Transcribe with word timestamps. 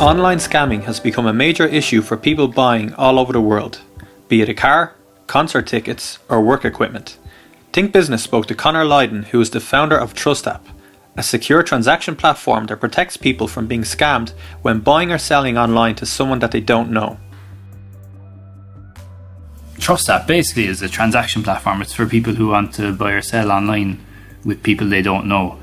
Online 0.00 0.38
scamming 0.38 0.84
has 0.84 0.98
become 0.98 1.26
a 1.26 1.32
major 1.34 1.66
issue 1.66 2.00
for 2.00 2.16
people 2.16 2.48
buying 2.48 2.94
all 2.94 3.18
over 3.18 3.34
the 3.34 3.40
world, 3.40 3.82
be 4.28 4.40
it 4.40 4.48
a 4.48 4.54
car, 4.54 4.94
concert 5.26 5.66
tickets, 5.66 6.18
or 6.26 6.40
work 6.40 6.64
equipment. 6.64 7.18
Think 7.74 7.92
Business 7.92 8.22
spoke 8.22 8.46
to 8.46 8.54
Connor 8.54 8.86
Lydon, 8.86 9.24
who 9.24 9.38
is 9.42 9.50
the 9.50 9.60
founder 9.60 9.98
of 9.98 10.14
Trustap, 10.14 10.66
a 11.18 11.22
secure 11.22 11.62
transaction 11.62 12.16
platform 12.16 12.64
that 12.68 12.80
protects 12.80 13.18
people 13.18 13.46
from 13.46 13.66
being 13.66 13.82
scammed 13.82 14.30
when 14.62 14.80
buying 14.80 15.12
or 15.12 15.18
selling 15.18 15.58
online 15.58 15.96
to 15.96 16.06
someone 16.06 16.38
that 16.38 16.52
they 16.52 16.62
don't 16.62 16.90
know. 16.90 17.18
Trustap 19.78 20.26
basically 20.26 20.64
is 20.64 20.80
a 20.80 20.88
transaction 20.88 21.42
platform. 21.42 21.82
It's 21.82 21.92
for 21.92 22.06
people 22.06 22.36
who 22.36 22.48
want 22.48 22.72
to 22.76 22.94
buy 22.94 23.12
or 23.12 23.20
sell 23.20 23.52
online 23.52 24.02
with 24.46 24.62
people 24.62 24.88
they 24.88 25.02
don't 25.02 25.26
know. 25.26 25.58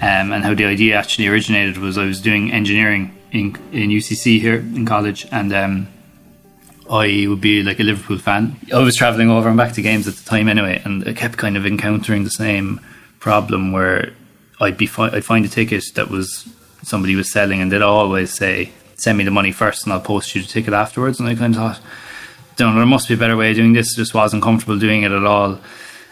Um, 0.00 0.32
and 0.32 0.44
how 0.44 0.54
the 0.54 0.64
idea 0.64 0.96
actually 0.96 1.28
originated 1.28 1.76
was 1.76 1.98
I 1.98 2.06
was 2.06 2.22
doing 2.22 2.50
engineering 2.50 3.18
in 3.32 3.56
in 3.72 3.90
UCC 3.90 4.40
here 4.40 4.56
in 4.56 4.86
college, 4.86 5.26
and 5.32 5.52
um, 5.52 5.88
I 6.90 7.26
would 7.28 7.40
be 7.40 7.62
like 7.62 7.80
a 7.80 7.82
Liverpool 7.82 8.18
fan. 8.18 8.56
I 8.72 8.78
was 8.78 8.96
traveling 8.96 9.30
over 9.30 9.48
and 9.48 9.56
back 9.56 9.72
to 9.74 9.82
games 9.82 10.06
at 10.06 10.14
the 10.14 10.24
time 10.24 10.48
anyway, 10.48 10.80
and 10.84 11.06
I 11.08 11.12
kept 11.14 11.38
kind 11.38 11.56
of 11.56 11.66
encountering 11.66 12.24
the 12.24 12.30
same 12.30 12.80
problem 13.18 13.72
where 13.72 14.12
I'd 14.60 14.76
be 14.76 14.86
fi- 14.86 15.10
I'd 15.10 15.24
find 15.24 15.44
a 15.44 15.48
ticket 15.48 15.84
that 15.94 16.08
was 16.10 16.48
somebody 16.82 17.16
was 17.16 17.32
selling, 17.32 17.60
and 17.60 17.72
they'd 17.72 17.82
always 17.82 18.32
say, 18.32 18.70
"Send 18.96 19.18
me 19.18 19.24
the 19.24 19.30
money 19.30 19.52
first, 19.52 19.84
and 19.84 19.92
I'll 19.92 20.00
post 20.00 20.34
you 20.34 20.42
the 20.42 20.48
ticket 20.48 20.74
afterwards." 20.74 21.18
And 21.18 21.28
I 21.28 21.34
kind 21.34 21.54
of 21.54 21.60
thought, 21.60 21.80
"Don't 22.56 22.74
know, 22.74 22.80
there 22.80 22.86
must 22.86 23.08
be 23.08 23.14
a 23.14 23.16
better 23.16 23.36
way 23.36 23.50
of 23.50 23.56
doing 23.56 23.72
this." 23.72 23.96
Just 23.96 24.14
wasn't 24.14 24.42
comfortable 24.42 24.78
doing 24.78 25.02
it 25.02 25.12
at 25.12 25.24
all. 25.24 25.58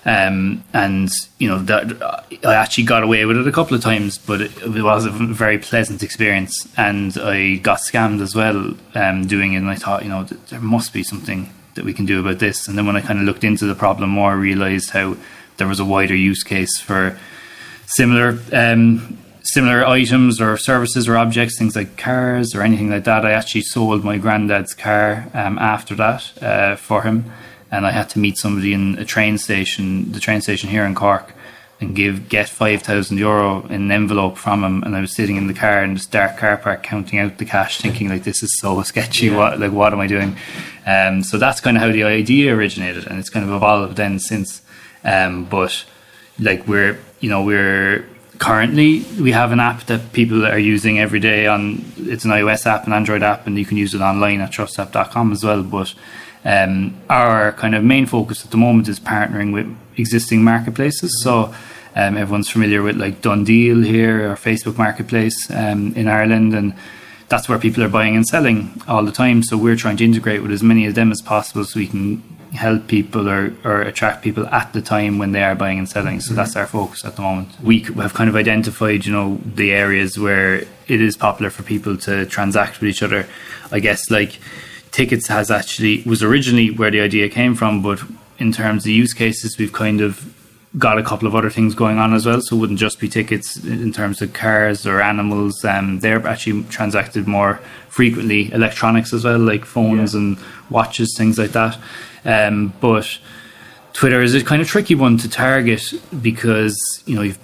Um, 0.04 0.64
and 0.72 1.10
you 1.38 1.48
know 1.48 1.58
that 1.58 2.02
I 2.42 2.54
actually 2.54 2.84
got 2.84 3.02
away 3.02 3.26
with 3.26 3.36
it 3.36 3.46
a 3.46 3.52
couple 3.52 3.76
of 3.76 3.82
times, 3.82 4.16
but 4.16 4.40
it, 4.40 4.56
it 4.62 4.82
was 4.82 5.04
a 5.04 5.10
very 5.10 5.58
pleasant 5.58 6.02
experience, 6.02 6.66
and 6.76 7.16
I 7.18 7.56
got 7.56 7.80
scammed 7.80 8.22
as 8.22 8.34
well 8.34 8.74
um, 8.94 9.26
doing 9.26 9.52
it. 9.52 9.58
And 9.58 9.68
I 9.68 9.74
thought, 9.74 10.02
you 10.02 10.08
know, 10.08 10.24
th- 10.24 10.40
there 10.48 10.60
must 10.60 10.94
be 10.94 11.02
something 11.02 11.52
that 11.74 11.84
we 11.84 11.92
can 11.92 12.06
do 12.06 12.18
about 12.20 12.38
this. 12.38 12.66
And 12.66 12.78
then 12.78 12.86
when 12.86 12.96
I 12.96 13.02
kind 13.02 13.18
of 13.18 13.26
looked 13.26 13.44
into 13.44 13.66
the 13.66 13.74
problem 13.74 14.10
more, 14.10 14.32
I 14.32 14.34
realised 14.34 14.90
how 14.90 15.16
there 15.58 15.68
was 15.68 15.80
a 15.80 15.84
wider 15.84 16.16
use 16.16 16.42
case 16.42 16.80
for 16.80 17.18
similar 17.84 18.38
um, 18.52 19.18
similar 19.42 19.84
items 19.84 20.40
or 20.40 20.56
services 20.56 21.08
or 21.08 21.18
objects, 21.18 21.58
things 21.58 21.76
like 21.76 21.98
cars 21.98 22.54
or 22.54 22.62
anything 22.62 22.88
like 22.88 23.04
that. 23.04 23.26
I 23.26 23.32
actually 23.32 23.62
sold 23.62 24.02
my 24.02 24.16
granddad's 24.16 24.72
car 24.72 25.28
um, 25.34 25.58
after 25.58 25.94
that 25.96 26.42
uh, 26.42 26.76
for 26.76 27.02
him 27.02 27.30
and 27.70 27.86
I 27.86 27.90
had 27.90 28.10
to 28.10 28.18
meet 28.18 28.36
somebody 28.38 28.72
in 28.72 28.98
a 28.98 29.04
train 29.04 29.38
station, 29.38 30.12
the 30.12 30.20
train 30.20 30.40
station 30.40 30.70
here 30.70 30.84
in 30.84 30.94
Cork, 30.94 31.32
and 31.80 31.94
give 31.96 32.28
get 32.28 32.48
five 32.48 32.82
thousand 32.82 33.18
euro 33.18 33.64
in 33.66 33.82
an 33.82 33.90
envelope 33.92 34.36
from 34.36 34.62
him. 34.62 34.82
And 34.82 34.94
I 34.96 35.00
was 35.00 35.14
sitting 35.14 35.36
in 35.36 35.46
the 35.46 35.54
car 35.54 35.82
in 35.82 35.94
this 35.94 36.06
dark 36.06 36.36
car 36.36 36.56
park, 36.56 36.82
counting 36.82 37.18
out 37.18 37.38
the 37.38 37.44
cash, 37.44 37.80
thinking 37.80 38.08
like 38.08 38.24
this 38.24 38.42
is 38.42 38.58
so 38.58 38.82
sketchy. 38.82 39.26
Yeah. 39.26 39.36
What 39.36 39.60
like 39.60 39.72
what 39.72 39.92
am 39.92 40.00
I 40.00 40.06
doing? 40.06 40.36
Um, 40.86 41.22
so 41.22 41.38
that's 41.38 41.60
kind 41.60 41.76
of 41.76 41.82
how 41.82 41.92
the 41.92 42.04
idea 42.04 42.54
originated, 42.54 43.06
and 43.06 43.18
it's 43.18 43.30
kind 43.30 43.48
of 43.48 43.54
evolved 43.54 43.96
then 43.96 44.18
since. 44.18 44.62
Um, 45.04 45.46
but 45.46 45.84
like 46.38 46.66
we're 46.66 46.98
you 47.20 47.30
know 47.30 47.42
we're 47.42 48.06
currently 48.38 49.04
we 49.20 49.32
have 49.32 49.52
an 49.52 49.60
app 49.60 49.84
that 49.84 50.12
people 50.12 50.46
are 50.46 50.58
using 50.58 50.98
every 50.98 51.20
day 51.20 51.46
on 51.46 51.84
it's 51.98 52.24
an 52.24 52.30
iOS 52.30 52.66
app 52.66 52.84
and 52.84 52.94
Android 52.94 53.22
app 53.22 53.46
and 53.46 53.58
you 53.58 53.66
can 53.66 53.76
use 53.76 53.94
it 53.94 54.00
online 54.00 54.40
at 54.40 54.50
trustap.com 54.50 55.30
as 55.30 55.44
well 55.44 55.62
but 55.62 55.94
um, 56.44 57.00
our 57.08 57.52
kind 57.52 57.74
of 57.74 57.84
main 57.84 58.06
focus 58.06 58.44
at 58.44 58.50
the 58.50 58.56
moment 58.56 58.88
is 58.88 58.98
partnering 58.98 59.52
with 59.52 59.76
existing 59.96 60.42
marketplaces. 60.42 61.22
So 61.22 61.54
um, 61.94 62.16
everyone's 62.16 62.48
familiar 62.48 62.82
with 62.82 62.96
like 62.96 63.20
DoneDeal 63.20 63.84
here 63.84 64.30
or 64.30 64.36
Facebook 64.36 64.78
Marketplace 64.78 65.50
um, 65.50 65.94
in 65.94 66.08
Ireland, 66.08 66.54
and 66.54 66.74
that's 67.28 67.48
where 67.48 67.58
people 67.58 67.82
are 67.82 67.88
buying 67.88 68.16
and 68.16 68.26
selling 68.26 68.80
all 68.88 69.04
the 69.04 69.12
time. 69.12 69.42
So 69.42 69.56
we're 69.56 69.76
trying 69.76 69.96
to 69.98 70.04
integrate 70.04 70.42
with 70.42 70.52
as 70.52 70.62
many 70.62 70.86
of 70.86 70.94
them 70.94 71.10
as 71.12 71.20
possible, 71.20 71.64
so 71.64 71.78
we 71.78 71.86
can 71.86 72.22
help 72.52 72.88
people 72.88 73.28
or, 73.28 73.54
or 73.64 73.82
attract 73.82 74.22
people 74.22 74.44
at 74.48 74.72
the 74.72 74.82
time 74.82 75.18
when 75.18 75.32
they 75.32 75.42
are 75.42 75.54
buying 75.54 75.78
and 75.78 75.88
selling. 75.88 76.20
So 76.20 76.34
that's 76.34 76.56
our 76.56 76.66
focus 76.66 77.04
at 77.04 77.16
the 77.16 77.22
moment. 77.22 77.48
We 77.62 77.80
have 77.80 78.14
kind 78.14 78.28
of 78.28 78.34
identified, 78.34 79.06
you 79.06 79.12
know, 79.12 79.40
the 79.44 79.72
areas 79.72 80.18
where 80.18 80.56
it 80.88 81.00
is 81.00 81.16
popular 81.16 81.50
for 81.50 81.62
people 81.62 81.96
to 81.98 82.26
transact 82.26 82.80
with 82.80 82.90
each 82.90 83.02
other. 83.02 83.26
I 83.70 83.78
guess 83.78 84.10
like 84.10 84.40
tickets 84.90 85.28
has 85.28 85.50
actually 85.50 86.02
was 86.02 86.22
originally 86.22 86.70
where 86.70 86.90
the 86.90 87.00
idea 87.00 87.28
came 87.28 87.54
from, 87.54 87.82
but 87.82 88.00
in 88.38 88.52
terms 88.52 88.84
of 88.84 88.90
use 88.90 89.12
cases, 89.12 89.58
we've 89.58 89.72
kind 89.72 90.00
of 90.00 90.34
got 90.78 90.98
a 90.98 91.02
couple 91.02 91.26
of 91.26 91.34
other 91.34 91.50
things 91.50 91.74
going 91.74 91.98
on 91.98 92.14
as 92.14 92.26
well. 92.26 92.40
So 92.40 92.56
it 92.56 92.60
wouldn't 92.60 92.78
just 92.78 93.00
be 93.00 93.08
tickets 93.08 93.56
in 93.64 93.92
terms 93.92 94.22
of 94.22 94.32
cars 94.32 94.86
or 94.86 95.00
animals. 95.00 95.64
Um, 95.64 96.00
they're 96.00 96.24
actually 96.26 96.62
transacted 96.64 97.26
more 97.26 97.60
frequently. 97.88 98.52
Electronics 98.52 99.12
as 99.12 99.24
well, 99.24 99.38
like 99.38 99.64
phones 99.64 100.14
yeah. 100.14 100.20
and 100.20 100.38
watches, 100.70 101.14
things 101.16 101.38
like 101.38 101.52
that. 101.52 101.78
Um, 102.24 102.72
but 102.80 103.18
Twitter 103.92 104.22
is 104.22 104.34
a 104.34 104.44
kind 104.44 104.62
of 104.62 104.68
tricky 104.68 104.94
one 104.94 105.16
to 105.18 105.28
target 105.28 105.82
because 106.22 107.02
you 107.06 107.16
know 107.16 107.22
you've 107.22 107.38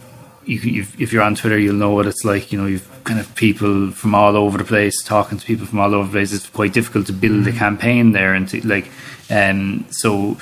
you, 0.47 0.87
if 0.99 1.13
you're 1.13 1.23
on 1.23 1.35
Twitter, 1.35 1.59
you'll 1.59 1.75
know 1.75 1.91
what 1.91 2.07
it's 2.07 2.25
like. 2.25 2.53
You 2.53 2.61
know, 2.61 2.67
you've 2.67 2.89
kind 3.05 3.21
of 3.21 3.35
people 3.35 3.91
from 3.91 4.15
all 4.15 4.37
over 4.37 4.59
the 4.59 4.65
place 4.65 5.03
talking 5.03 5.39
to 5.39 5.45
people 5.45 5.67
from 5.67 5.81
all 5.81 5.95
over 5.95 6.07
the 6.07 6.13
place. 6.13 6.33
It's 6.33 6.49
quite 6.49 6.73
difficult 6.73 7.07
to 7.07 7.13
build 7.13 7.47
a 7.47 7.53
campaign 7.53 8.13
there, 8.13 8.35
and 8.35 8.49
to, 8.49 8.67
like, 8.67 8.91
um, 9.31 9.87
so 9.91 10.39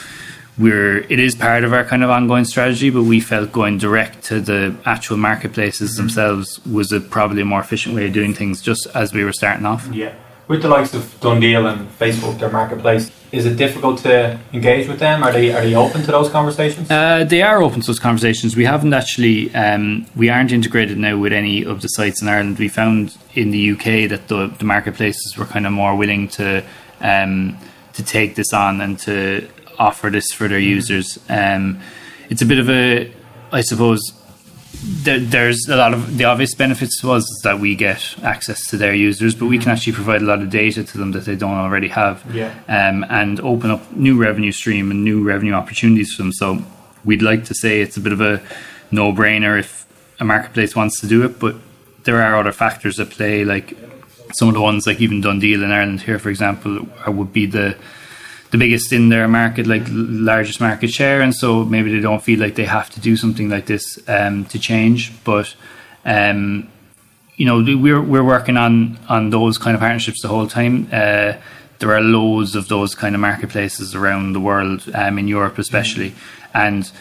we're 0.57 0.99
it 0.99 1.19
is 1.19 1.35
part 1.35 1.65
of 1.65 1.73
our 1.73 1.85
kind 1.85 2.05
of 2.05 2.11
ongoing 2.11 2.45
strategy. 2.45 2.91
But 2.91 3.05
we 3.05 3.21
felt 3.21 3.53
going 3.53 3.79
direct 3.79 4.25
to 4.25 4.41
the 4.41 4.77
actual 4.85 5.17
marketplaces 5.17 5.93
mm-hmm. 5.93 6.03
themselves 6.03 6.65
was 6.67 6.93
a 6.93 7.01
probably 7.01 7.43
a 7.43 7.47
more 7.47 7.61
efficient 7.61 7.95
way 7.95 8.07
of 8.07 8.13
doing 8.13 8.35
things, 8.35 8.61
just 8.61 8.87
as 8.95 9.13
we 9.13 9.25
were 9.25 9.33
starting 9.33 9.67
off. 9.67 9.89
Yeah 9.93 10.15
with 10.49 10.63
the 10.63 10.69
likes 10.69 10.95
of 10.95 11.03
DoneDeal 11.21 11.73
and 11.73 11.89
Facebook, 11.99 12.39
their 12.39 12.51
marketplace, 12.51 13.11
is 13.33 13.47
it 13.47 13.57
difficult 13.57 13.99
to 14.01 14.39
engage 14.53 14.87
with 14.89 14.99
them? 15.01 15.23
Are 15.23 15.33
they 15.33 15.53
are 15.53 15.63
they 15.63 15.75
open 15.75 16.03
to 16.03 16.13
those 16.13 16.29
conversations? 16.31 16.91
Uh, 16.91 17.25
they 17.25 17.43
are 17.43 17.63
open 17.63 17.81
to 17.81 17.87
those 17.87 17.99
conversations. 17.99 18.57
We 18.57 18.65
haven't 18.65 18.93
actually 18.93 19.53
um, 19.55 20.07
we 20.15 20.29
aren't 20.29 20.53
integrated 20.53 20.99
now 20.99 21.17
with 21.19 21.33
any 21.33 21.65
of 21.65 21.83
the 21.83 21.89
sites 21.89 22.23
in 22.23 22.29
Ireland. 22.29 22.59
We 22.59 22.69
found 22.69 23.17
in 23.35 23.51
the 23.51 23.73
UK 23.73 24.09
that 24.11 24.29
the, 24.29 24.55
the 24.59 24.65
marketplaces 24.65 25.37
were 25.37 25.47
kind 25.47 25.67
of 25.67 25.73
more 25.73 25.97
willing 25.97 26.29
to 26.29 26.65
um, 27.01 27.59
to 27.95 28.05
take 28.05 28.37
this 28.37 28.53
on 28.53 28.81
and 28.81 28.99
to 29.01 29.49
offer 29.79 30.11
this 30.11 30.31
for 30.33 30.47
their 30.47 30.59
users. 30.59 31.19
Um, 31.29 31.81
it's 32.31 32.43
a 32.43 32.47
bit 32.47 32.59
of 32.59 32.71
a, 32.71 33.13
I 33.53 33.61
suppose, 33.61 34.01
there, 34.83 35.19
there's 35.19 35.69
a 35.69 35.77
lot 35.77 35.95
of 35.95 36.19
the 36.19 36.25
obvious 36.25 36.55
benefits 36.55 37.01
to 37.01 37.13
us 37.13 37.25
that 37.43 37.59
we 37.59 37.75
get 37.75 38.17
access 38.23 38.67
to 38.69 38.77
their 38.77 38.95
users, 38.95 39.35
but 39.35 39.47
we 39.47 39.59
can 39.59 39.71
actually 39.71 39.93
provide 39.93 40.23
a 40.23 40.25
lot 40.25 40.41
of 40.41 40.51
data 40.51 40.85
to 40.85 40.99
them 40.99 41.13
that 41.13 41.25
they 41.25 41.37
don't 41.37 41.57
already 41.57 41.89
have, 41.89 42.25
yeah. 42.35 42.55
um, 42.69 43.05
and 43.09 43.41
open 43.41 43.71
up 43.71 43.93
new 43.93 44.17
revenue 44.21 44.53
stream 44.53 44.91
and 44.91 45.05
new 45.05 45.23
revenue 45.23 45.53
opportunities 45.53 46.15
for 46.15 46.23
them. 46.23 46.33
So 46.33 46.63
we'd 47.05 47.23
like 47.23 47.45
to 47.47 47.55
say 47.55 47.81
it's 47.81 47.97
a 47.97 48.01
bit 48.01 48.13
of 48.13 48.21
a 48.21 48.43
no-brainer 48.91 49.59
if 49.59 49.87
a 50.21 50.25
marketplace 50.25 50.77
wants 50.77 51.01
to 51.01 51.07
do 51.07 51.25
it, 51.25 51.39
but 51.39 51.57
there 52.05 52.23
are 52.23 52.37
other 52.37 52.53
factors 52.53 53.01
at 53.01 53.11
play, 53.11 53.45
like 53.45 53.77
some 54.35 54.49
of 54.49 54.55
the 54.55 54.61
ones 54.61 54.87
like 54.87 55.01
even 55.01 55.23
DoneDeal 55.23 55.63
in 55.63 55.71
Ireland 55.71 56.03
here, 56.03 56.19
for 56.19 56.29
example, 56.29 56.87
would 57.07 57.33
be 57.33 57.47
the 57.47 57.77
the 58.55 58.59
biggest 58.59 58.93
in 58.93 59.09
their 59.09 59.27
market, 59.27 59.67
like 59.67 59.83
largest 59.89 60.61
market 60.61 60.89
share, 60.89 61.21
and 61.21 61.35
so 61.35 61.65
maybe 61.65 61.91
they 61.93 62.01
don't 62.01 62.23
feel 62.23 62.39
like 62.39 62.55
they 62.55 62.65
have 62.65 62.89
to 62.89 63.01
do 63.01 63.17
something 63.17 63.49
like 63.49 63.67
this 63.67 63.99
um, 64.09 64.45
to 64.45 64.61
change. 64.61 65.13
But 65.25 65.57
um, 66.05 66.69
you 67.35 67.47
know, 67.47 67.57
we're 67.85 68.01
we're 68.01 68.23
working 68.23 68.57
on 68.57 68.97
on 69.09 69.31
those 69.31 69.59
kind 69.59 69.75
of 69.75 69.81
partnerships 69.81 70.23
the 70.23 70.29
whole 70.29 70.47
time. 70.47 70.87
Uh, 70.93 71.33
there 71.81 71.93
are 71.97 72.01
loads 72.01 72.55
of 72.55 72.69
those 72.69 72.95
kind 72.95 73.17
of 73.17 73.21
marketplaces 73.21 73.93
around 73.93 74.35
the 74.35 74.41
world, 74.41 74.89
um, 74.95 75.19
in 75.19 75.27
Europe 75.27 75.59
especially, 75.59 76.11
mm-hmm. 76.11 76.59
and 76.59 76.93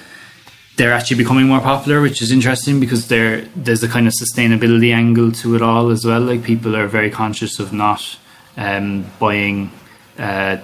they're 0.78 0.92
actually 0.92 1.18
becoming 1.18 1.46
more 1.46 1.62
popular, 1.62 2.02
which 2.02 2.20
is 2.24 2.32
interesting 2.32 2.80
because 2.80 3.10
there 3.10 3.42
there's 3.56 3.84
a 3.84 3.88
kind 3.88 4.08
of 4.08 4.14
sustainability 4.14 4.92
angle 4.92 5.32
to 5.32 5.56
it 5.56 5.62
all 5.62 5.92
as 5.92 6.04
well. 6.04 6.22
Like 6.22 6.44
people 6.44 6.76
are 6.76 6.88
very 6.88 7.12
conscious 7.12 7.60
of 7.60 7.72
not 7.72 8.18
um, 8.58 9.06
buying 9.20 9.70
uh, 10.18 10.58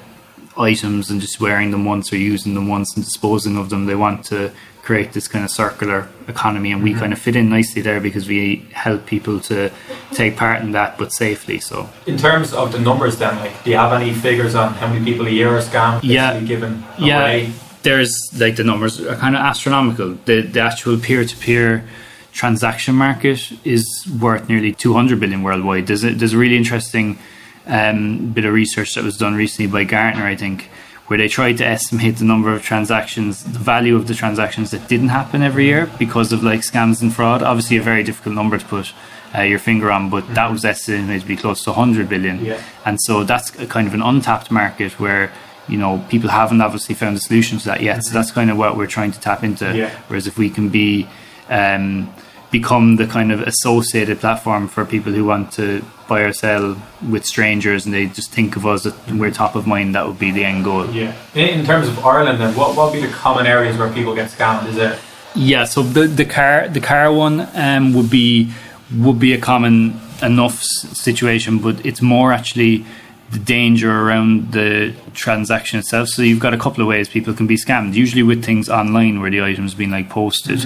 items 0.57 1.09
and 1.09 1.21
just 1.21 1.39
wearing 1.39 1.71
them 1.71 1.85
once 1.85 2.11
or 2.11 2.17
using 2.17 2.53
them 2.53 2.67
once 2.67 2.95
and 2.95 3.05
disposing 3.05 3.57
of 3.57 3.69
them. 3.69 3.85
They 3.85 3.95
want 3.95 4.25
to 4.25 4.51
create 4.81 5.13
this 5.13 5.27
kind 5.27 5.45
of 5.45 5.51
circular 5.51 6.07
economy, 6.27 6.71
and 6.71 6.81
we 6.81 6.91
mm-hmm. 6.91 6.99
kind 6.99 7.13
of 7.13 7.19
fit 7.19 7.35
in 7.35 7.49
nicely 7.49 7.81
there 7.81 7.99
because 7.99 8.27
we 8.27 8.67
help 8.73 9.05
people 9.05 9.39
to 9.39 9.71
take 10.13 10.35
part 10.35 10.61
in 10.61 10.71
that, 10.71 10.97
but 10.97 11.13
safely. 11.13 11.59
So, 11.59 11.89
in 12.07 12.17
terms 12.17 12.53
of 12.53 12.71
the 12.71 12.79
numbers, 12.79 13.17
then, 13.17 13.35
like, 13.37 13.63
do 13.63 13.69
you 13.69 13.77
have 13.77 13.93
any 13.93 14.13
figures 14.13 14.55
on 14.55 14.73
how 14.73 14.87
many 14.87 15.05
people 15.05 15.27
a 15.27 15.29
year 15.29 15.49
are 15.55 15.61
scammed? 15.61 15.99
Yeah, 16.03 16.39
given 16.39 16.83
yeah. 16.97 17.49
There's 17.81 18.13
like 18.37 18.55
the 18.57 18.63
numbers 18.63 18.99
are 18.99 19.15
kind 19.15 19.35
of 19.35 19.41
astronomical. 19.41 20.17
The 20.25 20.41
the 20.41 20.59
actual 20.59 20.97
peer 20.97 21.23
to 21.23 21.37
peer 21.37 21.87
transaction 22.31 22.95
market 22.95 23.51
is 23.63 23.85
worth 24.19 24.49
nearly 24.49 24.73
200 24.73 25.19
billion 25.19 25.43
worldwide. 25.43 25.87
There's 25.87 26.03
a, 26.03 26.13
there's 26.13 26.33
a 26.33 26.37
really 26.37 26.57
interesting 26.57 27.17
um, 27.67 28.31
bit 28.31 28.45
of 28.45 28.53
research 28.53 28.95
that 28.95 29.03
was 29.03 29.17
done 29.17 29.35
recently 29.35 29.71
by 29.71 29.83
Gartner, 29.83 30.25
I 30.25 30.35
think, 30.35 30.69
where 31.07 31.17
they 31.17 31.27
tried 31.27 31.57
to 31.57 31.65
estimate 31.65 32.17
the 32.17 32.25
number 32.25 32.53
of 32.53 32.61
transactions, 32.61 33.43
the 33.43 33.59
value 33.59 33.95
of 33.95 34.07
the 34.07 34.13
transactions 34.13 34.71
that 34.71 34.87
didn't 34.87 35.09
happen 35.09 35.41
every 35.41 35.65
year 35.65 35.89
because 35.97 36.31
of 36.31 36.43
like 36.43 36.61
scams 36.61 37.01
and 37.01 37.13
fraud. 37.13 37.41
Obviously, 37.41 37.77
a 37.77 37.81
very 37.81 38.03
difficult 38.03 38.35
number 38.35 38.57
to 38.57 38.65
put 38.65 38.93
uh, 39.35 39.41
your 39.41 39.59
finger 39.59 39.91
on, 39.91 40.09
but 40.09 40.33
that 40.35 40.51
was 40.51 40.65
estimated 40.65 41.21
to 41.21 41.27
be 41.27 41.35
close 41.35 41.63
to 41.63 41.71
100 41.71 42.09
billion. 42.09 42.43
Yeah. 42.43 42.61
And 42.85 42.99
so 43.01 43.23
that's 43.23 43.49
a 43.59 43.65
kind 43.65 43.87
of 43.87 43.93
an 43.93 44.01
untapped 44.01 44.51
market 44.51 44.99
where 44.99 45.31
you 45.67 45.77
know 45.77 46.03
people 46.09 46.29
haven't 46.29 46.61
obviously 46.61 46.95
found 46.95 47.17
a 47.17 47.19
solution 47.19 47.57
to 47.59 47.65
that 47.65 47.81
yet. 47.81 48.03
So 48.03 48.13
that's 48.13 48.31
kind 48.31 48.49
of 48.49 48.57
what 48.57 48.77
we're 48.77 48.87
trying 48.87 49.11
to 49.11 49.19
tap 49.19 49.43
into. 49.43 49.75
Yeah. 49.75 49.89
Whereas 50.07 50.27
if 50.27 50.37
we 50.37 50.49
can 50.49 50.69
be 50.69 51.07
um, 51.49 52.13
become 52.51 52.95
the 52.95 53.05
kind 53.05 53.31
of 53.31 53.41
associated 53.41 54.19
platform 54.19 54.67
for 54.67 54.83
people 54.85 55.13
who 55.13 55.23
want 55.23 55.51
to 55.53 55.83
buy 56.07 56.21
or 56.21 56.33
sell 56.33 56.75
with 57.07 57.23
strangers 57.25 57.85
and 57.85 57.93
they 57.93 58.07
just 58.07 58.31
think 58.31 58.55
of 58.55 58.65
us 58.65 58.83
that 58.83 59.11
we're 59.11 59.29
top 59.29 59.55
of 59.55 59.67
mind, 59.67 59.93
that 59.93 60.07
would 60.07 60.17
be 60.17 60.31
the 60.31 60.43
end 60.43 60.63
goal. 60.63 60.89
Yeah. 60.89 61.15
In, 61.35 61.63
terms 61.65 61.87
of 61.87 62.03
Ireland, 62.03 62.39
then 62.41 62.55
what 62.55 62.75
what 62.75 62.91
would 62.91 62.99
be 62.99 63.05
the 63.05 63.13
common 63.13 63.45
areas 63.45 63.77
where 63.77 63.91
people 63.93 64.15
get 64.15 64.29
scammed? 64.31 64.67
Is 64.67 64.77
it 64.77 64.99
Yeah, 65.35 65.65
so 65.65 65.83
the 65.83 66.07
the 66.07 66.25
car 66.25 66.67
the 66.67 66.81
car 66.81 67.13
one 67.13 67.47
um, 67.53 67.93
would 67.93 68.09
be 68.09 68.51
would 68.97 69.19
be 69.19 69.33
a 69.33 69.39
common 69.39 69.99
enough 70.23 70.57
s- 70.59 70.97
situation, 70.97 71.59
but 71.59 71.85
it's 71.85 72.01
more 72.01 72.33
actually 72.33 72.85
the 73.31 73.39
danger 73.39 73.91
around 73.91 74.53
the 74.53 74.95
transaction 75.13 75.77
itself. 75.77 76.07
So 76.07 76.23
you've 76.23 76.39
got 76.39 76.55
a 76.55 76.57
couple 76.57 76.81
of 76.81 76.87
ways 76.87 77.07
people 77.07 77.35
can 77.35 77.45
be 77.45 77.57
scammed. 77.57 77.93
Usually 77.93 78.23
with 78.23 78.43
things 78.43 78.69
online 78.69 79.21
where 79.21 79.29
the 79.29 79.41
item's 79.41 79.75
been 79.75 79.91
like 79.91 80.09
posted, 80.09 80.65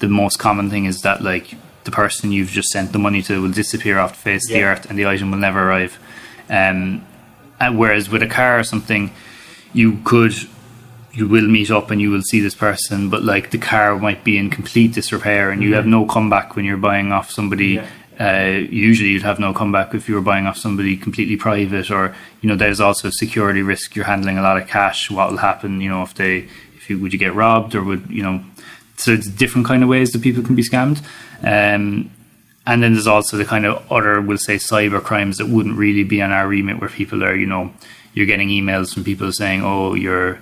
the 0.00 0.08
most 0.08 0.38
common 0.38 0.68
thing 0.68 0.86
is 0.86 1.02
that 1.02 1.22
like 1.22 1.54
the 1.84 1.90
person 1.90 2.32
you've 2.32 2.50
just 2.50 2.68
sent 2.68 2.92
the 2.92 2.98
money 2.98 3.22
to 3.22 3.40
will 3.40 3.50
disappear 3.50 3.98
off 3.98 4.12
the 4.12 4.22
face 4.22 4.48
of 4.48 4.54
the 4.54 4.64
earth 4.64 4.90
and 4.90 4.98
the 4.98 5.06
item 5.06 5.30
will 5.30 5.38
never 5.38 5.68
arrive. 5.68 5.98
Um, 6.48 7.06
and 7.58 7.78
whereas 7.78 8.10
with 8.10 8.22
a 8.22 8.26
car 8.26 8.58
or 8.58 8.64
something, 8.64 9.12
you 9.72 9.98
could 10.04 10.34
you 11.12 11.26
will 11.26 11.46
meet 11.46 11.70
up 11.70 11.90
and 11.90 12.00
you 12.00 12.10
will 12.10 12.22
see 12.22 12.40
this 12.40 12.54
person, 12.54 13.10
but 13.10 13.22
like 13.22 13.50
the 13.50 13.58
car 13.58 13.98
might 13.98 14.22
be 14.22 14.38
in 14.38 14.48
complete 14.48 14.92
disrepair 14.94 15.50
and 15.50 15.62
you 15.62 15.74
have 15.74 15.86
no 15.86 16.06
comeback 16.06 16.54
when 16.54 16.64
you're 16.64 16.76
buying 16.76 17.12
off 17.12 17.30
somebody. 17.30 17.78
Uh, 18.18 18.60
usually, 18.70 19.08
you'd 19.08 19.22
have 19.22 19.40
no 19.40 19.54
comeback 19.54 19.94
if 19.94 20.06
you 20.08 20.14
were 20.14 20.20
buying 20.20 20.46
off 20.46 20.58
somebody 20.58 20.94
completely 20.94 21.36
private, 21.36 21.90
or 21.90 22.14
you 22.42 22.48
know, 22.50 22.54
there's 22.54 22.78
also 22.78 23.08
a 23.08 23.12
security 23.12 23.62
risk. 23.62 23.96
You're 23.96 24.04
handling 24.04 24.36
a 24.36 24.42
lot 24.42 24.60
of 24.60 24.68
cash. 24.68 25.10
What 25.10 25.30
will 25.30 25.38
happen? 25.38 25.80
You 25.80 25.88
know, 25.88 26.02
if 26.02 26.12
they, 26.12 26.48
if 26.76 26.90
you 26.90 26.98
would 26.98 27.14
you 27.14 27.18
get 27.18 27.34
robbed, 27.34 27.74
or 27.74 27.82
would 27.82 28.10
you 28.10 28.22
know? 28.22 28.44
So 29.00 29.12
it's 29.12 29.26
different 29.26 29.66
kind 29.66 29.82
of 29.82 29.88
ways 29.88 30.12
that 30.12 30.22
people 30.22 30.42
can 30.42 30.54
be 30.54 30.62
scammed. 30.62 31.02
Um, 31.42 32.10
and 32.66 32.82
then 32.82 32.92
there's 32.92 33.06
also 33.06 33.36
the 33.36 33.44
kind 33.44 33.64
of 33.66 33.90
other, 33.90 34.20
we'll 34.20 34.38
say, 34.38 34.56
cyber 34.56 35.02
crimes 35.02 35.38
that 35.38 35.48
wouldn't 35.48 35.76
really 35.78 36.04
be 36.04 36.20
on 36.22 36.30
our 36.30 36.46
remit, 36.46 36.80
where 36.80 36.90
people 36.90 37.24
are, 37.24 37.34
you 37.34 37.46
know, 37.46 37.72
you're 38.12 38.26
getting 38.26 38.48
emails 38.48 38.92
from 38.92 39.04
people 39.04 39.32
saying, 39.32 39.62
"Oh, 39.62 39.94
your 39.94 40.40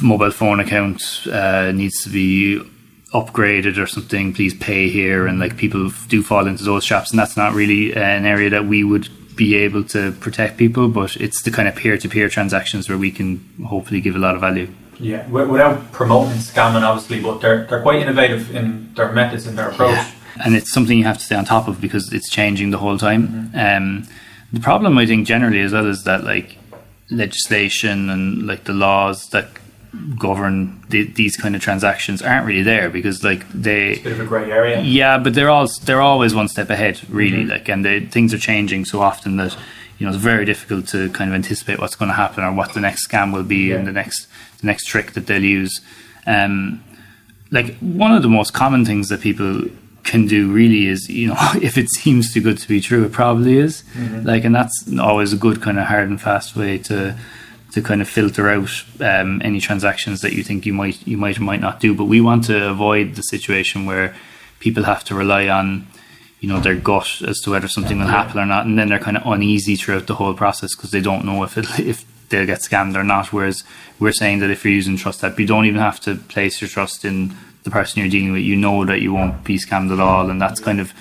mobile 0.00 0.30
phone 0.30 0.60
account 0.60 1.02
uh, 1.30 1.72
needs 1.72 2.04
to 2.04 2.10
be 2.10 2.62
upgraded 3.12 3.76
or 3.76 3.86
something. 3.86 4.32
Please 4.32 4.54
pay 4.54 4.88
here." 4.88 5.26
And 5.26 5.40
like 5.40 5.56
people 5.56 5.90
do 6.08 6.22
fall 6.22 6.46
into 6.46 6.64
those 6.64 6.84
traps, 6.84 7.10
and 7.10 7.18
that's 7.18 7.36
not 7.36 7.54
really 7.54 7.92
an 7.94 8.24
area 8.24 8.50
that 8.50 8.66
we 8.66 8.84
would 8.84 9.08
be 9.36 9.56
able 9.56 9.82
to 9.84 10.12
protect 10.12 10.58
people. 10.58 10.88
But 10.88 11.16
it's 11.16 11.42
the 11.42 11.50
kind 11.50 11.66
of 11.66 11.74
peer-to-peer 11.74 12.28
transactions 12.28 12.88
where 12.88 12.98
we 12.98 13.10
can 13.10 13.40
hopefully 13.66 14.00
give 14.00 14.14
a 14.14 14.18
lot 14.18 14.34
of 14.34 14.40
value. 14.40 14.68
Yeah 15.00 15.26
without 15.28 15.90
promoting 15.92 16.38
scamming 16.38 16.82
obviously, 16.82 17.20
but 17.20 17.40
they're 17.40 17.64
they're 17.66 17.82
quite 17.82 18.00
innovative 18.02 18.54
in 18.54 18.92
their 18.94 19.10
methods 19.12 19.46
and 19.46 19.56
their 19.58 19.70
approach. 19.70 19.98
and 20.44 20.54
it's 20.54 20.70
something 20.72 20.96
you 20.98 21.04
have 21.04 21.18
to 21.18 21.24
stay 21.24 21.34
on 21.36 21.44
top 21.44 21.66
of 21.68 21.80
because 21.80 22.12
it's 22.12 22.28
changing 22.30 22.70
the 22.70 22.78
whole 22.78 22.98
time. 22.98 23.50
Um, 23.54 24.06
the 24.52 24.60
problem 24.60 24.98
I 24.98 25.06
think 25.06 25.26
generally 25.26 25.60
as 25.60 25.72
well 25.72 25.86
is 25.86 26.02
that 26.04 26.24
like 26.24 26.56
legislation 27.10 28.08
and 28.10 28.46
like 28.46 28.64
the 28.64 28.72
laws 28.72 29.28
that 29.30 29.48
govern 30.16 30.80
the, 30.88 31.04
these 31.04 31.36
kind 31.36 31.56
of 31.56 31.60
transactions 31.60 32.22
aren't 32.22 32.46
really 32.46 32.62
there 32.62 32.88
because 32.88 33.24
like 33.24 33.48
they 33.52 33.96
Bit 33.98 34.12
of 34.12 34.20
a 34.20 34.24
grey 34.24 34.50
area. 34.50 34.80
yeah, 34.80 35.18
but 35.18 35.34
they're 35.34 35.50
all 35.50 35.66
they're 35.84 36.00
always 36.00 36.34
one 36.34 36.48
step 36.48 36.70
ahead, 36.70 37.00
really. 37.08 37.44
Like, 37.44 37.68
and 37.68 37.84
they, 37.84 38.00
things 38.00 38.32
are 38.32 38.38
changing 38.38 38.84
so 38.84 39.00
often 39.02 39.36
that 39.38 39.56
you 39.98 40.06
know 40.06 40.12
it's 40.12 40.22
very 40.22 40.44
difficult 40.44 40.86
to 40.88 41.10
kind 41.10 41.28
of 41.30 41.34
anticipate 41.34 41.80
what's 41.80 41.96
going 41.96 42.08
to 42.08 42.14
happen 42.14 42.44
or 42.44 42.52
what 42.52 42.72
the 42.74 42.80
next 42.80 43.08
scam 43.08 43.32
will 43.32 43.42
be 43.42 43.72
and 43.72 43.80
Yeah. 43.80 43.86
the 43.86 43.92
next 43.92 44.28
the 44.60 44.66
next 44.66 44.86
trick 44.86 45.12
that 45.12 45.26
they'll 45.26 45.42
use. 45.42 45.80
Um, 46.26 46.84
like 47.50 47.76
one 47.78 48.12
of 48.12 48.22
the 48.22 48.28
most 48.28 48.52
common 48.52 48.84
things 48.84 49.08
that 49.08 49.20
people 49.20 49.64
can 50.02 50.26
do 50.26 50.50
really 50.50 50.86
is 50.86 51.08
you 51.08 51.28
know 51.28 51.36
if 51.62 51.76
it 51.76 51.88
seems 51.90 52.32
too 52.32 52.40
good 52.40 52.58
to 52.58 52.68
be 52.68 52.80
true, 52.80 53.04
it 53.04 53.12
probably 53.12 53.58
is. 53.58 53.84
Like, 54.24 54.44
and 54.44 54.54
that's 54.54 54.84
always 54.98 55.32
a 55.32 55.36
good 55.36 55.60
kind 55.62 55.78
of 55.78 55.86
hard 55.86 56.08
and 56.08 56.20
fast 56.20 56.56
way 56.56 56.78
to 56.78 57.16
to 57.72 57.80
kind 57.80 58.02
of 58.02 58.08
filter 58.08 58.48
out 58.48 58.84
um, 59.00 59.40
any 59.44 59.60
transactions 59.60 60.22
that 60.22 60.32
you 60.32 60.42
think 60.42 60.66
you 60.66 60.72
might 60.72 61.06
you 61.06 61.16
might 61.16 61.38
or 61.38 61.42
might 61.42 61.60
not 61.60 61.80
do. 61.80 61.94
But 61.94 62.06
we 62.06 62.20
want 62.20 62.44
to 62.44 62.70
avoid 62.70 63.14
the 63.14 63.22
situation 63.22 63.86
where 63.86 64.14
people 64.58 64.84
have 64.84 65.04
to 65.04 65.14
rely 65.14 65.48
on 65.48 65.86
you 66.40 66.48
know 66.48 66.60
their 66.60 66.74
gut 66.74 67.22
as 67.26 67.38
to 67.40 67.50
whether 67.50 67.68
something 67.68 67.98
will 67.98 68.06
happen 68.06 68.40
or 68.40 68.46
not, 68.46 68.66
and 68.66 68.78
then 68.78 68.88
they're 68.88 68.98
kind 68.98 69.16
of 69.16 69.26
uneasy 69.26 69.76
throughout 69.76 70.06
the 70.06 70.14
whole 70.14 70.34
process 70.34 70.74
because 70.74 70.90
they 70.90 71.00
don't 71.00 71.24
know 71.24 71.42
if 71.42 71.56
it 71.58 71.66
if 71.80 72.04
they'll 72.30 72.46
get 72.46 72.60
scammed 72.60 72.96
or 72.96 73.04
not. 73.04 73.32
Whereas 73.32 73.62
we're 73.98 74.12
saying 74.12 74.38
that 74.40 74.50
if 74.50 74.64
you're 74.64 74.74
using 74.74 74.96
Trustap, 74.96 75.38
you 75.38 75.46
don't 75.46 75.66
even 75.66 75.80
have 75.80 76.00
to 76.00 76.14
place 76.14 76.60
your 76.60 76.68
trust 76.68 77.04
in 77.04 77.34
the 77.64 77.70
person 77.70 78.00
you're 78.00 78.10
dealing 78.10 78.32
with. 78.32 78.42
You 78.42 78.56
know 78.56 78.84
that 78.86 79.00
you 79.00 79.12
won't 79.12 79.44
be 79.44 79.58
scammed 79.58 79.92
at 79.92 80.00
all, 80.00 80.30
and 80.30 80.40
that's 80.40 80.60
kind 80.60 80.80
of 80.80 80.94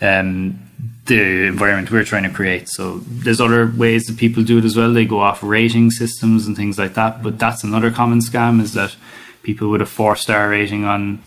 um, 0.00 0.58
the 1.08 1.46
environment 1.46 1.90
we're 1.90 2.04
trying 2.04 2.22
to 2.22 2.30
create. 2.30 2.68
So 2.68 2.98
there's 2.98 3.40
other 3.40 3.72
ways 3.76 4.04
that 4.04 4.16
people 4.16 4.42
do 4.44 4.58
it 4.58 4.64
as 4.64 4.76
well. 4.76 4.92
They 4.92 5.06
go 5.06 5.20
off 5.20 5.42
rating 5.42 5.90
systems 5.90 6.46
and 6.46 6.56
things 6.56 6.78
like 6.78 6.94
that. 6.94 7.22
But 7.22 7.38
that's 7.38 7.64
another 7.64 7.90
common 7.90 8.20
scam 8.20 8.60
is 8.60 8.74
that 8.74 8.94
people 9.42 9.70
with 9.70 9.82
a 9.82 9.86
four 9.86 10.16
star 10.16 10.48
rating 10.50 10.84
on 10.84 11.22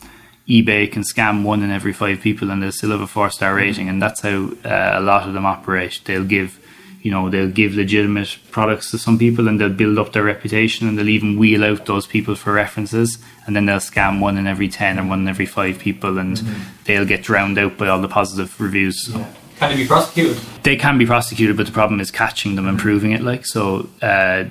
eBay 0.47 0.91
can 0.91 1.03
scam 1.03 1.43
one 1.43 1.63
in 1.63 1.71
every 1.71 1.93
five 1.93 2.21
people 2.21 2.51
and 2.51 2.61
they'll 2.61 2.71
still 2.71 2.91
have 2.91 3.01
a 3.01 3.07
four 3.07 3.29
star 3.29 3.55
rating. 3.55 3.89
And 3.89 4.01
that's 4.01 4.21
how 4.21 4.51
uh, 4.63 4.91
a 4.93 5.01
lot 5.01 5.27
of 5.27 5.33
them 5.33 5.45
operate. 5.45 5.99
They'll 6.05 6.23
give 6.23 6.59
you 7.01 7.09
know, 7.11 7.29
they'll 7.29 7.49
give 7.49 7.73
legitimate 7.75 8.37
products 8.51 8.91
to 8.91 8.97
some 8.97 9.17
people 9.17 9.47
and 9.47 9.59
they'll 9.59 9.69
build 9.69 9.97
up 9.97 10.13
their 10.13 10.23
reputation 10.23 10.87
and 10.87 10.97
they'll 10.97 11.09
even 11.09 11.37
wheel 11.37 11.63
out 11.63 11.85
those 11.87 12.05
people 12.05 12.35
for 12.35 12.53
references 12.53 13.17
and 13.45 13.55
then 13.55 13.65
they'll 13.65 13.77
scam 13.77 14.19
one 14.19 14.37
in 14.37 14.45
every 14.45 14.67
10 14.69 14.99
or 14.99 15.05
one 15.07 15.21
in 15.21 15.27
every 15.27 15.47
five 15.47 15.79
people 15.79 16.19
and 16.19 16.37
they'll 16.85 17.05
get 17.05 17.23
drowned 17.23 17.57
out 17.57 17.77
by 17.77 17.87
all 17.87 17.99
the 18.01 18.07
positive 18.07 18.59
reviews. 18.61 19.07
So 19.07 19.17
Yeah. 19.19 19.27
Can 19.57 19.69
they 19.71 19.83
be 19.83 19.87
prosecuted? 19.87 20.37
they 20.63 20.75
can 20.75 20.97
be 20.97 21.05
prosecuted, 21.05 21.55
but 21.57 21.65
the 21.67 21.71
problem 21.71 21.99
is 21.99 22.09
catching 22.11 22.55
them 22.55 22.67
and 22.67 22.79
proving 22.79 23.11
it. 23.11 23.21
Like 23.21 23.45
so, 23.45 23.89
uh, 24.01 24.45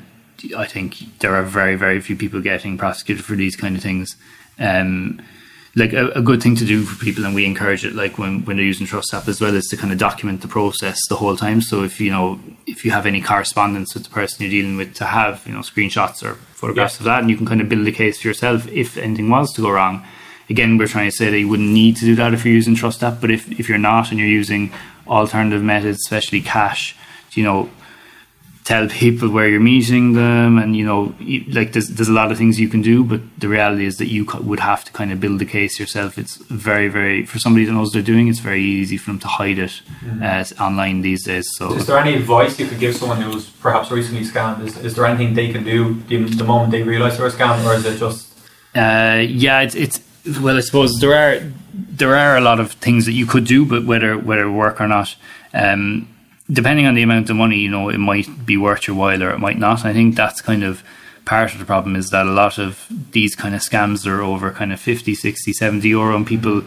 I 0.57 0.67
think 0.67 1.19
there 1.19 1.35
are 1.35 1.43
very, 1.43 1.77
very 1.77 2.01
few 2.01 2.17
people 2.17 2.41
getting 2.41 2.79
prosecuted 2.79 3.25
for 3.25 3.35
these 3.35 3.57
kind 3.57 3.77
of 3.77 3.83
things. 3.83 4.17
Um, 4.59 5.21
like 5.77 5.93
a, 5.93 6.09
a 6.11 6.23
good 6.23 6.43
thing 6.43 6.57
to 6.57 6.65
do 6.65 6.83
for 6.83 7.03
people, 7.03 7.25
and 7.25 7.35
we 7.35 7.45
encourage 7.47 7.85
it. 7.85 7.95
Like 7.95 8.19
when 8.19 8.45
when 8.45 8.57
they're 8.57 8.67
using 8.67 8.87
Trustap 8.87 9.29
as 9.29 9.41
well, 9.41 9.55
is 9.55 9.67
to 9.69 9.77
kind 9.77 9.93
of 9.93 9.99
document 9.99 10.41
the 10.43 10.49
process 10.49 10.99
the 11.09 11.17
whole 11.17 11.37
time. 11.37 11.61
So 11.63 11.85
if 11.85 12.01
you 12.01 12.11
know 12.11 12.41
if 12.67 12.85
you 12.85 12.91
have 12.91 13.07
any 13.07 13.21
correspondence 13.21 13.95
with 13.95 14.05
the 14.05 14.11
person 14.11 14.43
you're 14.43 14.51
dealing 14.51 14.77
with, 14.77 14.95
to 14.95 15.05
have 15.05 15.47
you 15.47 15.53
know 15.53 15.61
screenshots 15.61 16.23
or 16.25 16.35
photographs 16.35 16.95
Yeah. 16.97 17.01
of 17.03 17.05
that, 17.05 17.21
and 17.21 17.31
you 17.31 17.37
can 17.37 17.47
kind 17.47 17.61
of 17.61 17.69
build 17.69 17.87
a 17.87 17.93
case 17.93 18.21
for 18.21 18.29
yourself 18.29 18.67
if 18.69 18.97
anything 18.99 19.29
was 19.31 19.53
to 19.55 19.63
go 19.63 19.71
wrong. 19.71 20.05
Again, 20.49 20.77
we're 20.79 20.89
trying 20.89 21.09
to 21.09 21.17
say 21.17 21.31
that 21.31 21.39
you 21.39 21.49
wouldn't 21.49 21.71
need 21.71 21.97
to 21.99 22.05
do 22.05 22.17
that 22.17 22.35
if 22.35 22.45
you're 22.45 22.55
using 22.55 22.75
Trustap, 22.75 23.21
but 23.21 23.31
if 23.31 23.49
if 23.61 23.69
you're 23.69 23.79
not 23.79 24.11
and 24.11 24.19
you're 24.19 24.29
using 24.29 24.73
alternative 25.07 25.63
methods, 25.63 25.99
especially 26.05 26.41
cash, 26.41 26.97
you 27.33 27.45
know, 27.45 27.71
tell 28.71 28.87
people 28.89 29.29
where 29.37 29.49
you're 29.49 29.69
meeting 29.75 30.05
them, 30.23 30.51
and 30.63 30.77
you 30.79 30.85
know, 30.91 31.01
like 31.59 31.73
there's 31.75 31.89
there's 31.97 32.13
a 32.15 32.19
lot 32.23 32.29
of 32.33 32.37
things 32.39 32.61
you 32.65 32.69
can 32.75 32.83
do, 32.93 32.97
but 33.13 33.21
the 33.43 33.49
reality 33.57 33.85
is 33.91 33.97
that 34.01 34.09
you 34.15 34.23
would 34.51 34.61
have 34.61 34.85
to 34.87 34.93
kind 34.93 35.11
of 35.13 35.19
build 35.25 35.39
the 35.45 35.51
case 35.59 35.73
yourself. 35.83 36.11
It's 36.23 36.37
very 36.69 36.89
very 36.99 37.27
for 37.27 37.39
somebody 37.45 37.65
that 37.67 37.73
knows 37.73 37.89
what 37.89 37.95
they're 37.95 38.13
doing. 38.15 38.29
It's 38.29 38.45
very 38.53 38.63
easy 38.63 38.97
for 38.97 39.11
them 39.11 39.21
to 39.27 39.31
hide 39.41 39.59
it 39.67 39.75
uh, 40.23 40.45
online 40.67 40.97
these 41.11 41.23
days. 41.25 41.47
So 41.57 41.63
Is 41.75 41.87
there 41.89 41.99
any 41.99 42.15
advice 42.23 42.53
you 42.61 42.67
could 42.71 42.79
give 42.79 42.95
someone 43.01 43.21
who's 43.21 43.51
perhaps 43.67 43.91
recently 43.91 44.25
scammed? 44.33 44.61
Is, 44.67 44.77
is 44.89 44.95
there 44.95 45.07
anything 45.11 45.35
they 45.35 45.51
can 45.55 45.65
do 45.65 45.81
the, 46.11 46.17
the 46.43 46.45
moment 46.45 46.71
they 46.71 46.85
realise 46.85 47.17
they're 47.17 47.35
scammed, 47.39 47.65
or 47.67 47.75
is 47.75 47.85
it 47.85 47.99
just 47.99 48.21
Uh, 48.85 49.19
yeah, 49.47 49.63
it's, 49.67 49.75
it's 49.85 49.99
well. 50.45 50.57
I 50.57 50.63
suppose 50.69 50.91
there 51.03 51.17
are 51.25 51.35
there 52.01 52.15
are 52.25 52.37
a 52.37 52.45
lot 52.51 52.59
of 52.61 52.73
things 52.87 53.05
that 53.07 53.17
you 53.21 53.27
could 53.33 53.47
do, 53.55 53.61
but 53.73 53.81
whether 53.91 54.13
whether 54.29 54.45
it 54.51 54.53
work 54.65 54.77
or 54.81 54.89
not, 54.97 55.09
um, 55.65 56.09
depending 56.51 56.87
on 56.87 56.95
the 56.95 57.03
amount 57.03 57.31
of 57.31 57.37
money, 57.37 57.59
you 57.59 57.71
know, 57.71 57.89
it 57.89 57.99
might 57.99 58.45
be 58.45 58.57
worth 58.57 58.87
your 58.87 58.97
while 58.97 59.23
or 59.23 59.31
it 59.31 59.39
might 59.39 59.59
not. 59.59 59.85
I 59.85 59.93
think 59.93 60.17
that's 60.17 60.41
kind 60.41 60.65
of 60.65 60.83
part 61.25 61.53
of 61.53 61.59
the 61.59 61.65
problem 61.65 61.97
is 61.97 62.11
that 62.11 62.27
a 62.27 62.31
lot 62.31 62.59
of 62.59 62.87
these 63.13 63.37
kind 63.37 63.55
of 63.55 63.61
scams 63.61 64.07
are 64.07 64.21
over 64.21 64.51
kind 64.51 64.73
of 64.73 64.81
50, 64.81 65.15
60, 65.15 65.53
70 65.53 65.89
euro, 65.89 66.17
and 66.17 66.27
people 66.27 66.63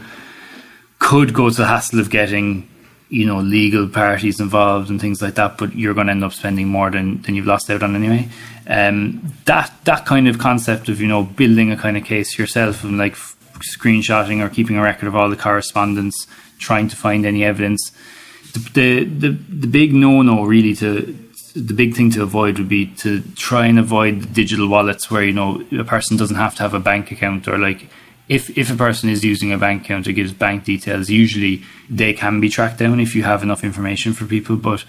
could 1.00 1.34
go 1.34 1.50
to 1.50 1.56
the 1.56 1.68
hassle 1.68 2.00
of 2.00 2.10
getting 2.10 2.70
you 3.10 3.26
know 3.26 3.40
legal 3.40 3.88
parties 3.88 4.40
involved 4.40 4.90
and 4.90 5.00
things 5.00 5.22
like 5.22 5.36
that 5.36 5.58
but 5.58 5.76
you're 5.76 5.94
going 5.94 6.08
to 6.08 6.12
end 6.12 6.24
up 6.24 6.34
spending 6.34 6.68
more 6.68 6.90
than, 6.90 7.22
than 7.22 7.36
you've 7.36 7.46
lost 7.46 7.70
out 7.70 7.84
on 7.84 7.96
anyway 7.96 8.28
um, 8.68 9.22
that 9.46 9.72
that 9.84 10.06
kind 10.06 10.28
of 10.28 10.40
concept 10.40 10.90
of 10.90 11.00
you 11.00 11.08
know 11.08 11.24
building 11.24 11.72
a 11.72 11.78
kind 11.78 11.96
of 11.96 12.04
case 12.04 12.40
yourself 12.40 12.84
and 12.84 12.98
like 12.98 13.16
screenshotting 13.60 14.44
or 14.44 14.50
keeping 14.50 14.78
a 14.78 14.82
record 14.82 15.08
of 15.08 15.16
all 15.16 15.30
the 15.30 15.36
correspondence 15.36 16.26
trying 16.58 16.88
to 16.88 16.96
find 16.96 17.26
any 17.26 17.44
evidence 17.44 17.92
the 18.54 18.60
the 18.74 19.04
the, 19.04 19.30
the 19.30 19.68
big 19.68 19.94
no 19.94 20.22
no 20.22 20.44
really 20.44 20.74
to 20.76 21.18
the 21.56 21.74
big 21.74 21.96
thing 21.96 22.10
to 22.12 22.24
avoid 22.24 22.58
would 22.58 22.70
be 22.70 22.88
to 22.88 23.22
try 23.36 23.68
and 23.68 23.78
avoid 23.78 24.34
digital 24.34 24.68
wallets 24.68 25.12
where 25.12 25.24
you 25.24 25.34
know 25.34 25.64
a 25.78 25.84
person 25.84 26.18
doesn't 26.18 26.38
have 26.38 26.56
to 26.56 26.64
have 26.64 26.74
a 26.74 26.80
bank 26.80 27.12
account 27.12 27.48
or 27.48 27.58
like 27.58 27.90
if 28.30 28.58
if 28.58 28.72
a 28.72 28.76
person 28.76 29.10
is 29.10 29.24
using 29.24 29.52
a 29.52 29.58
bank 29.58 29.84
account 29.84 30.08
or 30.08 30.12
gives 30.12 30.34
bank 30.34 30.64
details, 30.64 31.10
usually 31.10 31.64
they 31.90 32.14
can 32.14 32.40
be 32.40 32.50
tracked 32.50 32.80
down 32.80 33.00
if 33.00 33.16
you 33.16 33.24
have 33.24 33.44
enough 33.44 33.64
information 33.64 34.14
for 34.14 34.26
people. 34.26 34.56
But 34.56 34.84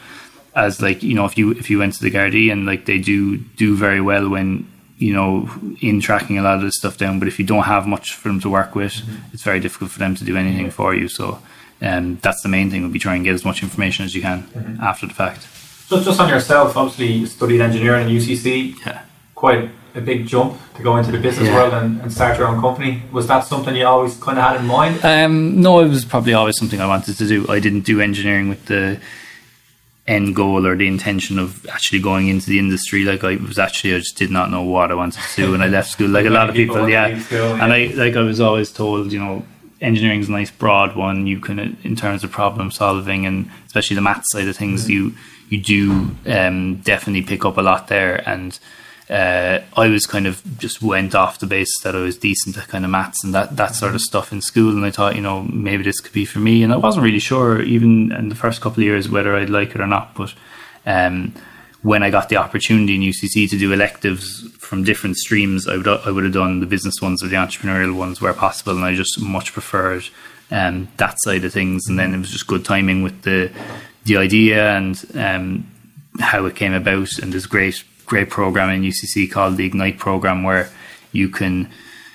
as 0.54 0.80
like 0.80 1.02
you 1.02 1.14
know, 1.14 1.25
if 1.25 1.37
you 1.37 1.50
if 1.52 1.68
you 1.68 1.78
went 1.78 1.94
to 1.94 2.02
the 2.02 2.11
Gardaí 2.11 2.52
and 2.52 2.64
like 2.64 2.87
they 2.87 2.99
do 2.99 3.38
do 3.38 3.76
very 3.76 4.00
well 4.00 4.28
when 4.28 4.71
you 4.99 5.12
know 5.12 5.50
in 5.80 6.00
tracking 6.00 6.38
a 6.38 6.42
lot 6.42 6.56
of 6.56 6.62
this 6.62 6.76
stuff 6.76 6.97
down. 6.97 7.18
But 7.18 7.28
if 7.28 7.38
you 7.38 7.44
don't 7.44 7.64
have 7.64 7.87
much 7.87 8.14
for 8.14 8.28
them 8.28 8.40
to 8.40 8.50
work 8.50 8.75
with, 8.75 8.94
mm-hmm. 8.94 9.35
it's 9.35 9.42
very 9.42 9.61
difficult 9.61 9.90
for 9.90 9.99
them 9.99 10.14
to 10.14 10.25
do 10.25 10.37
anything 10.37 10.71
for 10.71 10.94
you. 10.94 11.09
So 11.09 11.40
um, 11.81 12.19
that's 12.23 12.43
the 12.43 12.49
main 12.49 12.71
thing. 12.71 12.83
Would 12.83 12.93
be 12.93 12.99
try 12.99 13.14
and 13.14 13.25
get 13.25 13.35
as 13.35 13.45
much 13.45 13.62
information 13.62 14.04
as 14.04 14.14
you 14.14 14.23
can 14.23 14.43
mm-hmm. 14.43 14.83
after 14.83 15.07
the 15.07 15.14
fact. 15.14 15.47
Just 15.88 16.04
just 16.04 16.21
on 16.21 16.28
yourself, 16.28 16.76
obviously 16.76 17.12
you 17.12 17.26
studied 17.26 17.61
engineering 17.61 18.07
at 18.07 18.12
UCC. 18.12 18.75
Yeah. 18.85 19.02
Quite 19.35 19.71
a 19.95 20.00
big 20.00 20.26
jump 20.26 20.59
to 20.75 20.83
go 20.83 20.97
into 20.97 21.12
the 21.12 21.19
business 21.19 21.49
yeah. 21.49 21.54
world 21.54 21.75
and, 21.75 22.00
and, 22.00 22.12
start 22.12 22.38
your 22.38 22.49
own 22.49 22.61
company. 22.61 23.02
Was 23.12 23.26
that 23.28 23.45
something 23.45 23.76
you 23.76 23.87
always 23.87 24.16
kind 24.16 24.38
of 24.38 24.45
had 24.45 24.61
in 24.61 24.66
mind? 24.66 25.04
Um, 25.04 25.61
no, 25.61 25.81
it 25.81 25.88
was 25.88 26.04
probably 26.04 26.33
always 26.33 26.59
something 26.59 26.81
I 26.81 26.87
wanted 26.87 27.16
to 27.16 27.26
do. 27.28 27.47
I 27.49 27.61
didn't 27.61 27.83
do 27.83 28.00
engineering 28.00 28.49
with 28.49 28.66
the 28.66 29.00
end 30.07 30.35
goal 30.35 30.66
or 30.66 30.76
the 30.76 30.87
intention 30.87 31.38
of 31.38 31.64
actually 31.66 32.00
going 32.00 32.28
into 32.28 32.47
the 32.47 32.59
industry. 32.59 33.04
Like 33.04 33.23
I 33.25 33.37
was 33.37 33.59
actually, 33.59 33.95
I 33.95 33.99
just 33.99 34.16
did 34.16 34.31
not 34.31 34.50
know 34.50 34.62
what 34.62 34.90
I 34.90 34.95
wanted 34.95 35.23
to 35.23 35.37
do 35.37 35.52
when 35.52 35.62
I 35.62 35.69
left 35.69 35.90
school. 35.90 36.09
Like 36.09 36.26
a 36.26 36.31
lot 36.38 36.49
of 36.49 36.54
people, 36.54 36.88
yeah. 36.88 37.19
School, 37.21 37.38
yeah. 37.38 37.64
And 37.64 37.73
I, 37.73 37.87
like 37.95 38.16
I 38.16 38.23
was 38.23 38.40
always 38.40 38.73
told, 38.73 39.12
you 39.12 39.21
know, 39.21 39.45
engineering 39.81 40.21
is 40.21 40.28
a 40.28 40.33
nice 40.33 40.50
broad 40.50 40.97
one. 40.97 41.26
You 41.26 41.40
can, 41.40 41.76
in 41.83 41.97
terms 41.97 42.25
of 42.25 42.31
problem 42.31 42.71
solving 42.71 43.26
and 43.26 43.50
especially 43.66 43.97
the 43.97 44.02
math 44.02 44.25
side 44.26 44.49
of 44.49 44.57
things, 44.57 44.83
mm-hmm. 44.83 44.93
you 44.93 45.14
you 45.50 45.61
do 45.61 46.16
um, 46.26 46.76
definitely 46.76 47.23
pick 47.23 47.45
up 47.45 47.59
a 47.59 47.62
lot 47.62 47.88
there 47.88 48.26
and 48.28 48.59
uh, 49.11 49.61
I 49.76 49.88
was 49.88 50.07
kind 50.07 50.26
of 50.26 50.43
just 50.59 50.81
went 50.81 51.14
off 51.14 51.38
the 51.38 51.47
basis 51.47 51.81
that 51.83 51.95
I 51.95 52.00
was 52.00 52.16
decent 52.16 52.57
at 52.57 52.69
kind 52.69 52.85
of 52.85 52.90
maths 52.90 53.23
and 53.23 53.35
that, 53.35 53.57
that 53.57 53.75
sort 53.75 53.95
of 53.95 54.00
stuff 54.00 54.33
in 54.33 54.40
school. 54.40 54.71
And 54.71 54.85
I 54.85 54.90
thought, 54.90 55.14
you 55.14 55.21
know, 55.21 55.43
maybe 55.43 55.83
this 55.83 56.00
could 56.00 56.12
be 56.12 56.25
for 56.25 56.38
me. 56.38 56.62
And 56.62 56.73
I 56.73 56.76
wasn't 56.76 57.04
really 57.04 57.19
sure, 57.19 57.61
even 57.61 58.12
in 58.12 58.31
the 58.31 58.35
first 58.35 58.62
couple 58.62 58.81
of 58.81 58.87
years, 58.87 59.09
whether 59.09 59.37
I'd 59.37 59.50
like 59.50 59.75
it 59.75 59.81
or 59.81 59.87
not. 59.87 60.14
But 60.14 60.33
um, 60.87 61.35
when 61.85 62.03
I 62.03 62.09
got 62.09 62.31
the 62.31 62.38
opportunity 62.38 62.95
in 62.95 63.03
UCC 63.03 63.49
to 63.50 63.59
do 63.59 63.71
electives 63.71 64.50
from 64.57 64.85
different 64.85 65.19
streams, 65.19 65.69
I 65.69 65.76
would, 65.76 65.87
I 65.87 66.11
would 66.11 66.25
have 66.25 66.33
done 66.33 66.61
the 66.61 66.67
business 66.67 66.95
ones 67.03 67.23
or 67.23 67.29
the 67.29 67.37
entrepreneurial 67.37 67.95
ones 67.95 68.23
where 68.23 68.33
possible. 68.33 68.75
And 68.75 68.87
I 68.87 68.95
just 68.95 69.21
much 69.21 69.53
preferred 69.53 70.05
um, 70.50 70.88
that 70.97 71.17
side 71.19 71.45
of 71.45 71.53
things. 71.53 71.87
And 71.87 71.99
then 71.99 72.14
it 72.14 72.19
was 72.19 72.31
just 72.31 72.47
good 72.47 72.64
timing 72.64 73.03
with 73.03 73.21
the, 73.21 73.53
the 74.05 74.17
idea 74.17 74.75
and 74.75 75.05
um, 75.14 75.71
how 76.21 76.47
it 76.47 76.57
came 76.57 76.73
about. 76.73 77.19
And 77.19 77.35
there's 77.35 77.45
great 77.45 77.85
great 78.07 78.31
program 78.31 78.71
in 78.71 78.83
UCC 78.83 79.31
called 79.31 79.59
the 79.59 79.67
Ignite 79.67 79.99
program, 79.99 80.43
where 80.43 80.71
you 81.12 81.29
can 81.29 81.71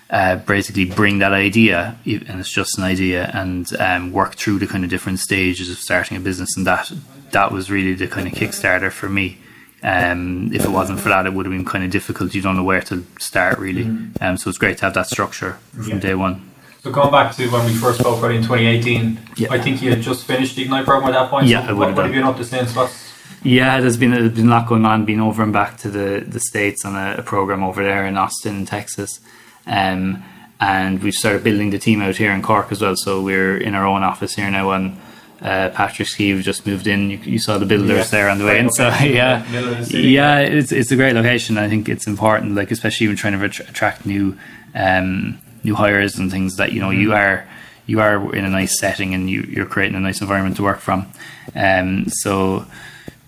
uh, 0.10 0.38
basically 0.38 0.86
bring 0.86 1.20
that 1.20 1.34
idea, 1.34 1.98
and 2.06 2.40
it's 2.40 2.52
just 2.52 2.78
an 2.78 2.84
idea, 2.84 3.30
and 3.34 3.72
um, 3.80 4.12
work 4.12 4.36
through 4.36 4.60
the 4.60 4.68
kind 4.68 4.84
of 4.84 4.90
different 4.90 5.20
stages 5.20 5.70
of 5.70 5.78
starting 5.78 6.18
a 6.18 6.20
business. 6.20 6.58
And 6.58 6.66
that 6.66 6.92
that 7.32 7.52
was 7.52 7.70
really 7.70 7.94
the 7.94 8.08
kind 8.08 8.28
of 8.28 8.34
kickstarter 8.34 8.92
for 8.92 9.10
me. 9.10 9.38
Um, 9.82 10.52
if 10.54 10.66
it 10.66 10.72
wasn't 10.72 11.00
for 11.00 11.10
that, 11.10 11.26
it 11.26 11.34
would 11.34 11.46
have 11.46 11.54
been 11.54 11.66
kind 11.66 11.86
of 11.86 11.92
difficult. 11.92 12.36
You 12.36 12.42
don't 12.42 12.58
know 12.58 12.64
where 12.64 12.82
to 12.82 13.06
start 13.18 13.60
really. 13.60 13.86
Mm-hmm. 13.86 14.24
Um, 14.24 14.38
so 14.38 14.50
it's 14.50 14.58
great 14.58 14.78
to 14.80 14.86
have 14.86 14.94
that 14.96 15.08
structure 15.08 15.54
from 15.74 15.88
yeah. 15.88 16.00
day 16.00 16.16
one. 16.16 16.50
So 16.82 16.92
going 16.92 17.12
back 17.12 17.36
to 17.36 17.50
when 17.50 17.66
we 17.66 17.74
first 17.74 18.00
spoke, 18.00 18.22
right 18.22 18.36
in 18.36 18.42
2018, 18.42 19.20
yeah. 19.36 19.48
I 19.52 19.60
think 19.60 19.82
you 19.82 19.90
had 19.90 20.02
just 20.02 20.26
finished 20.26 20.56
the 20.56 20.64
Ignite 20.64 20.86
program 20.86 21.14
at 21.14 21.20
that 21.20 21.30
point. 21.30 21.48
Yeah, 21.48 21.68
so 21.68 21.76
what, 21.76 21.94
what 21.96 22.06
have 22.06 22.14
you 22.14 22.22
been 22.22 22.28
up 22.28 22.38
to 22.38 22.46
since? 22.46 22.76
What's 22.76 23.10
yeah, 23.44 23.80
there's 23.80 23.98
been 23.98 24.12
there's 24.12 24.34
been 24.34 24.48
a 24.48 24.50
lot 24.50 24.68
going 24.68 24.86
on. 24.86 25.06
Been 25.06 25.20
over 25.20 25.44
and 25.44 25.54
back 25.54 25.78
to 25.80 25.90
the 25.90 26.24
the 26.26 26.40
states 26.40 26.84
on 26.86 26.96
a, 26.96 27.16
a 27.20 27.24
program 27.24 27.64
over 27.64 27.84
there 27.84 28.06
in 28.06 28.18
Austin, 28.18 28.66
Texas, 28.66 29.20
um, 29.66 30.24
and 30.60 31.02
we've 31.02 31.14
started 31.14 31.44
building 31.44 31.70
the 31.70 31.80
team 31.80 32.02
out 32.02 32.18
here 32.18 32.32
in 32.32 32.42
Cork 32.42 32.72
as 32.72 32.82
well. 32.82 32.96
So 32.96 33.22
we're 33.22 33.58
in 33.58 33.76
our 33.76 33.86
own 33.86 34.04
office 34.04 34.36
here 34.36 34.52
now, 34.52 34.72
and 34.72 35.00
uh, 35.42 35.70
Patrick's 35.70 36.16
Quay 36.16 36.42
just 36.42 36.66
moved 36.66 36.88
in. 36.88 37.10
You, 37.10 37.18
you, 37.20 37.40
saw 37.40 37.58
the 37.58 37.66
builders 37.66 38.12
there 38.12 38.30
on 38.30 38.40
the 38.40 38.46
way 38.46 38.60
in. 38.60 38.70
So 38.72 38.88
yeah, 39.04 39.46
yeah, 39.90 40.40
it's 40.40 40.72
it's 40.72 40.92
a 40.92 40.96
great 40.96 41.14
location. 41.14 41.58
I 41.58 41.70
think 41.70 41.88
it's 41.88 42.08
important, 42.08 42.56
like 42.56 42.72
especially 42.72 43.08
when 43.08 43.16
trying 43.16 43.40
to 43.40 43.46
attract 43.46 44.06
new 44.06 44.38
um, 44.76 45.40
new 45.64 45.76
hires 45.76 46.18
and 46.18 46.30
things 46.30 46.58
that 46.58 46.74
you 46.74 46.82
know 46.82 46.90
mm-hmm. 46.90 47.02
you 47.02 47.14
are 47.14 47.48
you 47.86 48.00
are 48.00 48.36
in 48.36 48.46
a 48.46 48.50
nice 48.50 48.80
setting 48.80 49.16
and 49.16 49.30
you, 49.30 49.42
you're 49.42 49.66
creating 49.66 49.96
a 49.96 50.00
nice 50.00 50.22
environment 50.22 50.56
to 50.58 50.64
work 50.64 50.80
from. 50.80 51.12
Um, 51.56 52.06
so 52.08 52.66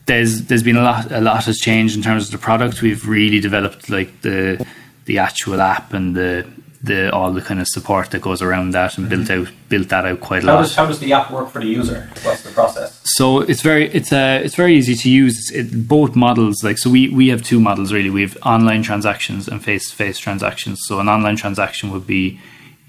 there's 0.06 0.44
there's 0.44 0.64
been 0.64 0.78
a 0.78 0.84
lot 0.84 1.12
a 1.12 1.22
lot 1.22 1.46
has 1.46 1.58
changed 1.58 1.96
in 1.96 2.04
terms 2.04 2.26
of 2.26 2.32
the 2.32 2.38
product. 2.38 2.82
We've 2.82 3.08
really 3.08 3.40
developed 3.40 3.90
like 3.90 4.22
the 4.22 4.66
the 5.06 5.18
actual 5.18 5.62
app 5.62 5.94
and 5.94 6.16
the 6.16 6.48
the 6.84 7.12
all 7.14 7.32
the 7.32 7.42
kind 7.42 7.60
of 7.60 7.68
support 7.68 8.10
that 8.10 8.22
goes 8.22 8.42
around 8.42 8.72
that 8.72 8.98
and 8.98 9.08
mm-hmm. 9.08 9.24
built 9.24 9.48
out 9.48 9.54
built 9.70 9.90
that 9.90 10.06
out 10.06 10.20
quite 10.20 10.44
a 10.44 10.48
how 10.48 10.56
lot. 10.56 10.62
Does, 10.62 10.76
how 10.76 10.86
does 10.88 11.00
the 11.00 11.14
app 11.14 11.32
work 11.32 11.50
for 11.50 11.60
the 11.60 11.68
user? 11.68 12.10
What's 12.24 12.42
the 12.42 12.52
process? 12.52 13.00
So 13.04 13.42
it's 13.42 13.62
very 13.62 13.92
it's 13.94 14.12
uh, 14.12 14.42
it's 14.44 14.56
very 14.56 14.76
easy 14.76 14.96
to 14.96 15.10
use. 15.10 15.52
It, 15.52 15.88
both 15.88 16.16
models 16.16 16.64
like 16.64 16.78
so 16.78 16.90
we 16.90 17.10
we 17.10 17.28
have 17.28 17.44
two 17.44 17.60
models 17.60 17.94
really. 17.94 18.10
We 18.10 18.22
have 18.22 18.38
online 18.44 18.82
transactions 18.82 19.48
and 19.48 19.64
face 19.64 19.90
to 19.90 19.96
face 19.96 20.18
transactions. 20.18 20.82
So 20.86 21.00
an 21.00 21.08
online 21.08 21.36
transaction 21.36 21.92
would 21.92 22.08
be 22.08 22.40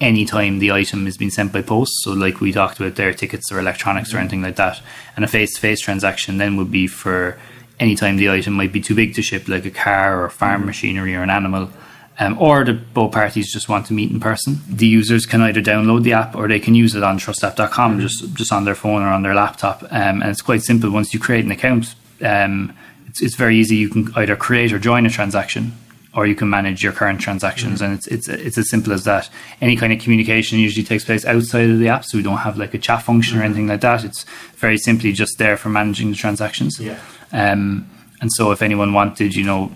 anytime 0.02 0.58
the 0.58 0.72
item 0.72 1.06
is 1.06 1.16
being 1.16 1.30
sent 1.30 1.52
by 1.52 1.62
post. 1.62 1.92
So, 2.02 2.12
like 2.12 2.40
we 2.40 2.52
talked 2.52 2.78
about 2.78 2.96
their 2.96 3.14
tickets 3.14 3.50
or 3.50 3.58
electronics 3.58 4.08
mm-hmm. 4.08 4.18
or 4.18 4.20
anything 4.20 4.42
like 4.42 4.56
that. 4.56 4.80
And 5.16 5.24
a 5.24 5.28
face 5.28 5.54
to 5.54 5.60
face 5.60 5.80
transaction 5.80 6.38
then 6.38 6.56
would 6.56 6.70
be 6.70 6.86
for 6.86 7.38
anytime 7.80 8.16
the 8.16 8.28
item 8.28 8.54
might 8.54 8.72
be 8.72 8.80
too 8.80 8.94
big 8.94 9.14
to 9.14 9.22
ship, 9.22 9.48
like 9.48 9.64
a 9.64 9.70
car 9.70 10.22
or 10.22 10.28
farm 10.28 10.60
mm-hmm. 10.60 10.66
machinery 10.66 11.14
or 11.14 11.22
an 11.22 11.30
animal. 11.30 11.70
Um, 12.18 12.36
or 12.38 12.62
the 12.62 12.74
both 12.74 13.12
parties 13.12 13.50
just 13.50 13.68
want 13.68 13.86
to 13.86 13.94
meet 13.94 14.10
in 14.10 14.20
person. 14.20 14.60
The 14.68 14.86
users 14.86 15.24
can 15.24 15.40
either 15.40 15.62
download 15.62 16.02
the 16.02 16.12
app 16.12 16.36
or 16.36 16.46
they 16.46 16.60
can 16.60 16.74
use 16.74 16.94
it 16.94 17.02
on 17.02 17.18
trustap.com, 17.18 17.92
mm-hmm. 17.92 18.00
just 18.00 18.34
just 18.34 18.52
on 18.52 18.64
their 18.64 18.74
phone 18.74 19.02
or 19.02 19.08
on 19.08 19.22
their 19.22 19.34
laptop. 19.34 19.82
Um, 19.84 20.20
and 20.20 20.24
it's 20.24 20.42
quite 20.42 20.62
simple. 20.62 20.90
Once 20.90 21.14
you 21.14 21.20
create 21.20 21.44
an 21.44 21.50
account, 21.50 21.94
um, 22.22 22.76
it's, 23.08 23.22
it's 23.22 23.34
very 23.34 23.56
easy. 23.56 23.76
You 23.76 23.88
can 23.88 24.12
either 24.14 24.36
create 24.36 24.72
or 24.72 24.78
join 24.78 25.06
a 25.06 25.10
transaction 25.10 25.72
or 26.14 26.26
you 26.26 26.34
can 26.34 26.50
manage 26.50 26.82
your 26.82 26.92
current 26.92 27.20
transactions. 27.20 27.80
Mm-hmm. 27.80 27.84
And 27.84 27.94
it's 27.94 28.06
it's 28.06 28.28
it's 28.28 28.58
as 28.58 28.68
simple 28.68 28.92
as 28.92 29.04
that. 29.04 29.30
Any 29.60 29.76
kind 29.76 29.92
of 29.92 30.00
communication 30.00 30.58
usually 30.58 30.84
takes 30.84 31.04
place 31.04 31.24
outside 31.24 31.70
of 31.70 31.78
the 31.78 31.88
app, 31.88 32.04
so 32.04 32.18
we 32.18 32.24
don't 32.24 32.38
have 32.38 32.58
like 32.58 32.74
a 32.74 32.78
chat 32.78 33.02
function 33.02 33.34
mm-hmm. 33.34 33.42
or 33.42 33.44
anything 33.44 33.66
like 33.68 33.80
that. 33.80 34.04
It's 34.04 34.24
very 34.56 34.78
simply 34.78 35.12
just 35.12 35.38
there 35.38 35.56
for 35.56 35.68
managing 35.68 36.10
the 36.10 36.16
transactions. 36.16 36.78
Yeah. 36.78 36.98
Um, 37.32 37.88
and 38.20 38.30
so 38.32 38.52
if 38.52 38.62
anyone 38.62 38.92
wanted, 38.92 39.34
you 39.34 39.44
know, 39.44 39.72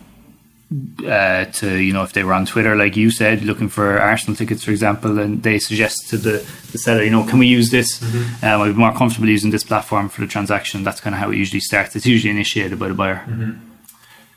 uh, 1.06 1.44
to 1.44 1.76
you 1.76 1.92
know 1.92 2.02
if 2.02 2.12
they 2.12 2.24
were 2.24 2.32
on 2.32 2.46
Twitter, 2.46 2.74
like 2.74 2.96
you 2.96 3.10
said, 3.10 3.42
looking 3.42 3.68
for 3.68 3.98
Arsenal 3.98 4.36
tickets, 4.36 4.64
for 4.64 4.72
example, 4.72 5.18
and 5.18 5.42
they 5.42 5.58
suggest 5.58 6.08
to 6.10 6.16
the, 6.16 6.44
the 6.72 6.78
seller, 6.78 7.02
you 7.02 7.10
know, 7.10 7.24
can 7.24 7.38
we 7.38 7.46
use 7.46 7.70
this? 7.70 8.00
Mm-hmm. 8.00 8.44
Um, 8.44 8.60
I'd 8.62 8.68
be 8.68 8.74
more 8.74 8.92
comfortable 8.92 9.28
using 9.28 9.50
this 9.50 9.64
platform 9.64 10.08
for 10.08 10.22
the 10.22 10.26
transaction. 10.26 10.82
That's 10.82 11.00
kind 11.00 11.14
of 11.14 11.20
how 11.20 11.30
it 11.30 11.36
usually 11.36 11.60
starts. 11.60 11.94
It's 11.94 12.06
usually 12.06 12.30
initiated 12.30 12.78
by 12.78 12.88
the 12.88 12.94
buyer. 12.94 13.24
Mm-hmm. 13.28 13.52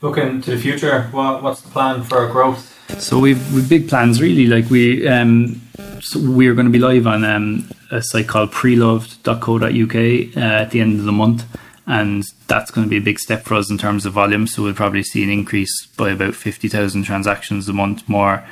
Looking 0.02 0.40
to 0.42 0.52
the 0.52 0.58
future, 0.58 1.02
what, 1.10 1.42
what's 1.42 1.62
the 1.62 1.70
plan 1.70 2.04
for 2.04 2.26
growth? 2.28 2.76
So 2.98 3.18
we've 3.18 3.54
we've 3.54 3.68
big 3.68 3.88
plans 3.88 4.20
really. 4.20 4.46
Like 4.46 4.70
we 4.70 5.06
um, 5.06 5.60
so 6.00 6.20
we're 6.20 6.54
going 6.54 6.66
to 6.66 6.72
be 6.72 6.78
live 6.78 7.06
on 7.06 7.24
um, 7.24 7.68
a 7.90 8.02
site 8.02 8.28
called 8.28 8.52
preloved.co.uk 8.52 10.36
uh, 10.36 10.62
at 10.62 10.70
the 10.70 10.80
end 10.80 10.98
of 10.98 11.04
the 11.04 11.12
month, 11.12 11.44
and 11.90 12.22
that's 12.46 12.70
going 12.70 12.86
to 12.86 12.90
be 12.90 12.98
a 12.98 13.00
big 13.10 13.18
step 13.18 13.42
for 13.42 13.54
us 13.54 13.68
in 13.68 13.76
terms 13.76 14.06
of 14.06 14.12
volume. 14.12 14.46
So 14.46 14.62
we'll 14.62 14.74
probably 14.74 15.02
see 15.02 15.24
an 15.24 15.30
increase 15.30 15.86
by 15.96 16.10
about 16.10 16.34
fifty 16.34 16.68
thousand 16.68 17.02
transactions 17.02 17.68
a 17.68 17.72
month 17.72 18.08
more 18.08 18.44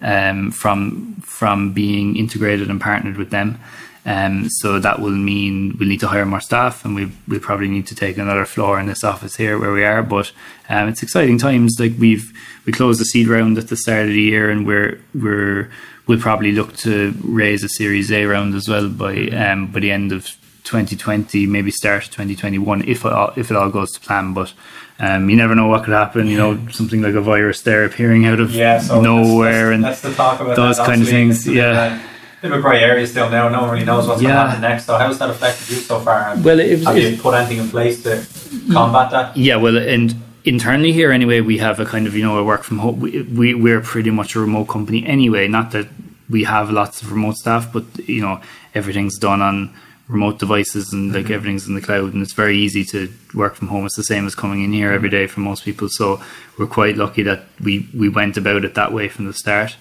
um, 0.00 0.50
from 0.50 1.16
from 1.16 1.72
being 1.72 2.16
integrated 2.16 2.70
and 2.70 2.80
partnered 2.80 3.18
with 3.18 3.30
them. 3.30 3.60
Um, 4.06 4.48
so 4.48 4.78
that 4.78 5.00
will 5.00 5.10
mean 5.10 5.76
we'll 5.78 5.88
need 5.88 6.00
to 6.00 6.08
hire 6.08 6.24
more 6.24 6.40
staff, 6.40 6.84
and 6.84 6.94
we 6.94 7.12
we 7.28 7.38
probably 7.38 7.68
need 7.68 7.86
to 7.88 7.94
take 7.94 8.16
another 8.16 8.46
floor 8.46 8.80
in 8.80 8.86
this 8.86 9.04
office 9.04 9.36
here 9.36 9.58
where 9.58 9.72
we 9.72 9.84
are. 9.84 10.02
But 10.02 10.32
um, 10.68 10.88
it's 10.88 11.02
exciting 11.02 11.38
times. 11.38 11.76
Like 11.78 11.94
we've 11.98 12.32
we 12.64 12.72
closed 12.72 13.00
the 13.00 13.04
seed 13.04 13.28
round 13.28 13.58
at 13.58 13.68
the 13.68 13.76
start 13.76 14.06
of 14.06 14.14
the 14.14 14.22
year, 14.22 14.48
and 14.48 14.66
we're 14.66 15.00
we're 15.14 15.70
we'll 16.06 16.20
probably 16.20 16.52
look 16.52 16.76
to 16.76 17.14
raise 17.22 17.62
a 17.62 17.68
Series 17.68 18.10
A 18.10 18.24
round 18.24 18.54
as 18.54 18.68
well 18.68 18.88
by 18.88 19.26
um, 19.28 19.66
by 19.72 19.80
the 19.80 19.90
end 19.90 20.12
of 20.12 20.28
2020, 20.66 21.46
maybe 21.46 21.70
start 21.70 22.04
2021 22.04 22.82
if 22.86 23.04
it 23.04 23.12
all, 23.12 23.32
if 23.36 23.50
it 23.50 23.56
all 23.56 23.70
goes 23.70 23.92
to 23.92 24.00
plan. 24.00 24.34
But 24.34 24.52
um, 24.98 25.30
you 25.30 25.36
never 25.36 25.54
know 25.54 25.68
what 25.68 25.84
could 25.84 25.94
happen. 25.94 26.26
You 26.26 26.36
know, 26.36 26.68
something 26.68 27.00
like 27.00 27.14
a 27.14 27.20
virus 27.20 27.62
there 27.62 27.84
appearing 27.84 28.26
out 28.26 28.40
of 28.40 28.52
yeah, 28.52 28.78
so 28.78 29.00
nowhere, 29.00 29.76
that's, 29.78 30.02
that's, 30.02 30.40
and 30.40 30.48
that's 30.48 30.56
those 30.56 30.78
kind 30.78 31.02
of 31.02 31.08
things. 31.08 31.46
Yeah 31.46 32.02
bit 32.48 32.52
of 32.52 32.58
a 32.58 32.62
grey 32.62 32.82
area 32.82 33.06
still 33.06 33.30
now. 33.30 33.48
No 33.48 33.62
one 33.62 33.70
really 33.70 33.84
knows 33.84 34.06
what's 34.06 34.22
yeah. 34.22 34.28
going 34.28 34.36
to 34.36 34.46
happen 34.50 34.62
next. 34.62 34.84
So 34.86 34.98
how's 34.98 35.18
that 35.18 35.30
affected 35.30 35.68
you 35.70 35.76
so 35.76 36.00
far? 36.00 36.36
Well, 36.38 36.60
it 36.60 36.70
was, 36.70 36.84
have 36.84 36.98
you 36.98 37.16
put 37.16 37.34
anything 37.34 37.58
in 37.58 37.68
place 37.68 38.02
to 38.02 38.24
combat 38.72 39.10
that? 39.10 39.36
Yeah, 39.36 39.56
well, 39.56 39.76
and 39.76 40.14
internally 40.44 40.92
here 40.92 41.10
anyway, 41.12 41.40
we 41.40 41.58
have 41.58 41.80
a 41.80 41.84
kind 41.84 42.06
of 42.06 42.14
you 42.14 42.24
know 42.24 42.38
a 42.38 42.44
work 42.44 42.62
from 42.62 42.78
home. 42.78 43.00
We, 43.00 43.22
we 43.22 43.54
we're 43.54 43.80
pretty 43.80 44.10
much 44.10 44.34
a 44.36 44.40
remote 44.40 44.66
company 44.66 45.06
anyway. 45.06 45.48
Not 45.48 45.72
that 45.72 45.88
we 46.28 46.44
have 46.44 46.70
lots 46.70 47.02
of 47.02 47.12
remote 47.12 47.36
staff, 47.36 47.72
but 47.72 47.84
you 48.08 48.20
know 48.20 48.40
everything's 48.74 49.18
done 49.18 49.42
on 49.42 49.74
remote 50.08 50.38
devices 50.38 50.92
and 50.92 51.12
like 51.12 51.24
mm-hmm. 51.24 51.34
everything's 51.34 51.66
in 51.66 51.74
the 51.74 51.80
cloud 51.80 52.12
and 52.12 52.22
it's 52.22 52.32
very 52.32 52.56
easy 52.56 52.84
to 52.84 53.12
work 53.34 53.54
from 53.54 53.68
home 53.68 53.84
it's 53.84 53.96
the 53.96 54.04
same 54.04 54.26
as 54.26 54.34
coming 54.34 54.62
in 54.62 54.72
here 54.72 54.92
every 54.92 55.10
day 55.10 55.26
for 55.26 55.40
most 55.40 55.64
people 55.64 55.88
so 55.88 56.20
we're 56.58 56.66
quite 56.66 56.96
lucky 56.96 57.22
that 57.22 57.44
we 57.60 57.88
we 57.92 58.08
went 58.08 58.36
about 58.36 58.64
it 58.64 58.74
that 58.74 58.92
way 58.92 59.08
from 59.08 59.26
the 59.26 59.32
start 59.32 59.76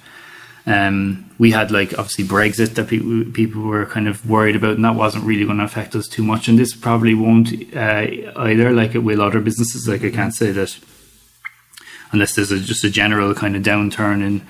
Um, 0.68 1.30
we 1.38 1.52
had 1.52 1.70
like 1.70 1.94
obviously 1.94 2.26
Brexit 2.26 2.74
that 2.74 2.88
people 2.88 3.26
people 3.32 3.62
were 3.62 3.86
kind 3.86 4.08
of 4.08 4.28
worried 4.28 4.56
about, 4.56 4.76
and 4.76 4.86
that 4.86 4.96
wasn't 4.96 5.26
really 5.26 5.46
going 5.46 5.60
to 5.60 5.64
affect 5.64 5.96
us 5.96 6.08
too 6.08 6.24
much. 6.24 6.48
And 6.48 6.58
this 6.58 6.74
probably 6.76 7.14
won't 7.14 7.54
uh, 7.76 8.08
either, 8.36 8.72
like 8.72 8.96
it 8.96 9.04
will 9.04 9.22
other 9.22 9.42
businesses. 9.42 9.88
Like 9.88 10.04
I 10.04 10.10
can't 10.10 10.34
say 10.34 10.52
that 10.54 10.78
unless 12.12 12.36
there's 12.36 12.52
a, 12.52 12.60
just 12.60 12.84
a 12.84 12.90
general 12.90 13.36
kind 13.36 13.56
of 13.56 13.62
downturn 13.62 14.24
in 14.24 14.42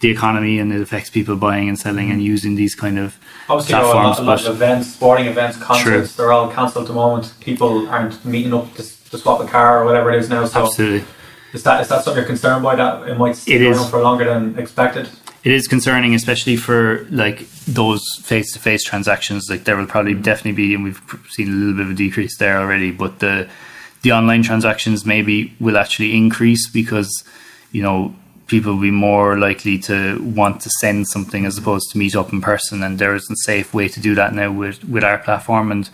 the 0.00 0.10
economy 0.10 0.58
and 0.58 0.72
it 0.72 0.80
affects 0.80 1.10
people 1.10 1.36
buying 1.36 1.68
and 1.68 1.78
selling 1.78 2.10
and 2.10 2.22
using 2.22 2.54
these 2.54 2.74
kind 2.74 2.98
of 2.98 3.18
Obviously, 3.48 3.74
platforms. 3.74 4.18
lot, 4.18 4.18
a 4.18 4.22
lot 4.22 4.46
of 4.46 4.54
events, 4.56 4.94
sporting 4.94 5.26
events, 5.26 5.58
concerts, 5.58 6.14
True. 6.14 6.24
they're 6.24 6.32
all 6.32 6.50
cancelled 6.50 6.84
at 6.84 6.88
the 6.88 6.94
moment. 6.94 7.34
People 7.40 7.86
aren't 7.88 8.24
meeting 8.24 8.54
up 8.54 8.72
to, 8.74 9.10
to 9.10 9.18
swap 9.18 9.40
a 9.40 9.46
car 9.46 9.82
or 9.82 9.84
whatever 9.84 10.10
it 10.10 10.18
is 10.18 10.30
now. 10.30 10.46
So 10.46 10.64
absolutely. 10.64 11.06
is 11.52 11.62
that 11.64 11.82
is 11.82 11.88
that 11.88 12.02
something 12.02 12.16
you're 12.20 12.26
concerned 12.26 12.62
by 12.62 12.76
that 12.76 13.08
it 13.08 13.18
might 13.18 13.36
stay 13.36 13.54
It 13.54 13.62
around 13.62 13.90
for 13.90 14.00
longer 14.00 14.24
than 14.24 14.58
expected? 14.58 15.08
It 15.42 15.52
is 15.52 15.68
concerning, 15.68 16.14
especially 16.14 16.56
for 16.56 17.06
like 17.10 17.48
those 17.64 18.02
face-to-face 18.22 18.84
transactions. 18.84 19.48
Like 19.48 19.64
there 19.64 19.76
will 19.76 19.86
probably 19.86 20.12
mm-hmm. 20.12 20.22
definitely 20.22 20.52
be, 20.52 20.74
and 20.74 20.84
we've 20.84 21.02
seen 21.30 21.48
a 21.48 21.52
little 21.52 21.74
bit 21.74 21.86
of 21.86 21.92
a 21.92 21.94
decrease 21.94 22.36
there 22.38 22.58
already. 22.58 22.90
But 22.90 23.20
the 23.20 23.48
the 24.02 24.12
online 24.12 24.42
transactions 24.42 25.04
maybe 25.04 25.54
will 25.60 25.76
actually 25.76 26.16
increase 26.16 26.70
because 26.70 27.22
you 27.72 27.82
know 27.82 28.14
people 28.50 28.74
will 28.74 28.82
be 28.82 28.90
more 28.90 29.38
likely 29.38 29.78
to 29.78 30.20
want 30.22 30.60
to 30.62 30.70
send 30.80 31.06
something 31.06 31.46
as 31.46 31.56
opposed 31.56 31.90
to 31.90 31.98
meet 31.98 32.16
up 32.16 32.32
in 32.32 32.40
person. 32.40 32.82
And 32.82 32.98
there 32.98 33.14
is 33.14 33.30
a 33.30 33.36
safe 33.36 33.72
way 33.72 33.88
to 33.88 34.00
do 34.00 34.14
that 34.16 34.34
now 34.34 34.50
with 34.52 34.84
with 34.84 35.04
our 35.04 35.18
platform. 35.18 35.70
And 35.70 35.90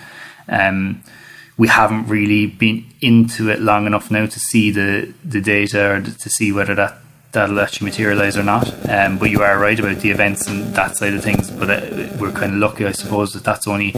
um, 0.48 1.02
we 1.56 1.68
haven't 1.68 2.08
really 2.08 2.46
been 2.46 2.86
into 3.00 3.50
it 3.50 3.60
long 3.60 3.86
enough 3.86 4.10
now 4.10 4.26
to 4.26 4.40
see 4.40 4.70
the 4.70 5.12
the 5.24 5.40
data 5.40 5.92
or 5.92 6.00
to 6.00 6.28
see 6.30 6.50
whether 6.52 6.74
that 6.74 6.98
that'll 7.32 7.60
actually 7.60 7.86
materialize 7.90 8.36
or 8.36 8.42
not. 8.42 8.66
Um, 8.88 9.18
but 9.18 9.30
you 9.30 9.42
are 9.42 9.58
right 9.58 9.78
about 9.78 9.98
the 9.98 10.10
events 10.10 10.46
and 10.48 10.74
that 10.74 10.96
side 10.96 11.14
of 11.14 11.22
things. 11.22 11.50
But 11.50 11.70
uh, 11.70 12.16
we're 12.18 12.32
kind 12.32 12.54
of 12.54 12.58
lucky, 12.58 12.86
I 12.86 12.92
suppose, 12.92 13.34
that 13.34 13.44
that's 13.44 13.68
only 13.68 13.94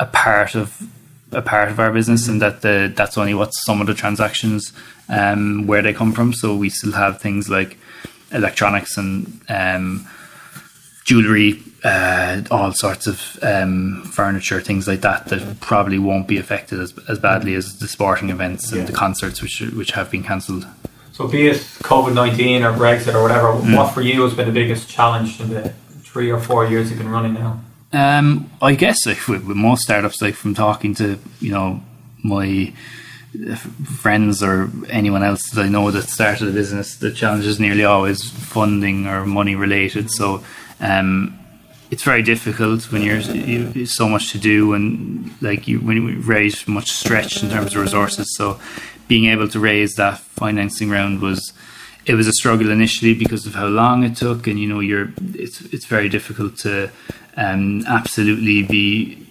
a 0.00 0.06
part 0.06 0.56
of 0.56 0.82
a 1.30 1.40
part 1.40 1.70
of 1.70 1.78
our 1.78 1.92
business, 1.92 2.28
and 2.28 2.42
that 2.42 2.62
the 2.62 2.92
that's 2.94 3.16
only 3.16 3.34
what 3.34 3.54
some 3.54 3.80
of 3.80 3.86
the 3.86 3.94
transactions 3.94 4.72
um, 5.08 5.66
where 5.66 5.82
they 5.82 5.94
come 5.94 6.12
from. 6.12 6.32
So 6.32 6.56
we 6.56 6.68
still 6.68 6.92
have 6.92 7.20
things 7.20 7.48
like 7.48 7.78
electronics 8.32 8.96
and 8.96 9.40
um, 9.48 10.06
jewelry, 11.04 11.60
uh, 11.84 12.42
all 12.50 12.72
sorts 12.72 13.06
of 13.06 13.38
um, 13.42 14.02
furniture, 14.12 14.60
things 14.60 14.86
like 14.86 15.00
that, 15.00 15.26
that 15.26 15.60
probably 15.60 15.98
won't 15.98 16.28
be 16.28 16.38
affected 16.38 16.80
as, 16.80 16.94
as 17.08 17.18
badly 17.18 17.54
as 17.54 17.78
the 17.78 17.88
sporting 17.88 18.30
events 18.30 18.70
and 18.70 18.80
Yeah. 18.82 18.86
the 18.86 18.92
concerts, 18.92 19.42
which 19.42 19.60
which 19.74 19.90
have 19.92 20.10
been 20.10 20.22
cancelled. 20.22 20.66
So 21.12 21.28
be 21.28 21.48
it 21.48 21.56
COVID 21.82 22.14
nineteen 22.14 22.62
or 22.64 22.72
Brexit 22.72 23.14
or 23.14 23.22
whatever, 23.22 23.48
Mm. 23.52 23.76
what 23.76 23.92
for 23.92 24.00
you 24.00 24.22
has 24.22 24.34
been 24.34 24.46
the 24.46 24.52
biggest 24.52 24.88
challenge 24.88 25.40
in 25.40 25.50
the 25.50 25.72
three 26.04 26.30
or 26.30 26.40
four 26.40 26.66
years 26.66 26.88
you've 26.90 26.98
been 26.98 27.10
running 27.10 27.34
now? 27.34 27.60
Um, 27.92 28.50
I 28.62 28.74
guess 28.74 29.04
like 29.04 29.26
with, 29.28 29.44
with 29.44 29.56
most 29.56 29.82
startups, 29.82 30.22
like 30.22 30.34
from 30.34 30.54
talking 30.54 30.94
to 30.96 31.18
you 31.40 31.50
know 31.52 31.82
my 32.22 32.72
friends 34.00 34.42
or 34.42 34.70
anyone 34.88 35.22
else 35.22 35.50
that 35.50 35.64
I 35.64 35.68
know 35.68 35.90
that 35.90 36.08
started 36.08 36.48
a 36.48 36.52
business, 36.52 36.96
the 36.96 37.10
challenge 37.10 37.46
is 37.46 37.58
nearly 37.58 37.84
always 37.84 38.30
funding 38.30 39.06
or 39.06 39.24
money 39.24 39.54
related. 39.54 40.10
So 40.10 40.44
um, 40.80 41.38
it's 41.90 42.02
very 42.02 42.22
difficult 42.22 42.90
when 42.92 43.02
you're 43.02 43.18
you, 43.18 43.86
so 43.86 44.08
much 44.08 44.32
to 44.32 44.38
do 44.38 44.74
and 44.74 45.30
like 45.40 45.68
you 45.68 45.78
when 45.80 45.96
you 45.96 46.20
raise 46.20 46.66
much 46.66 46.90
stretched 46.90 47.42
in 47.42 47.50
terms 47.50 47.74
of 47.74 47.82
resources. 47.82 48.34
So 48.36 48.60
being 49.08 49.26
able 49.26 49.48
to 49.48 49.60
raise 49.60 49.94
that 49.94 50.18
financing 50.18 50.90
round 50.90 51.20
was 51.20 51.52
it 52.04 52.14
was 52.14 52.26
a 52.26 52.32
struggle 52.32 52.70
initially 52.70 53.14
because 53.14 53.46
of 53.46 53.54
how 53.54 53.66
long 53.66 54.04
it 54.04 54.16
took, 54.16 54.46
and 54.46 54.58
you 54.58 54.68
know 54.68 54.80
you're 54.80 55.12
it's 55.34 55.60
it's 55.72 55.86
very 55.86 56.08
difficult 56.08 56.56
to 56.58 56.90
um, 57.36 57.84
absolutely 57.86 58.62
be 58.62 59.21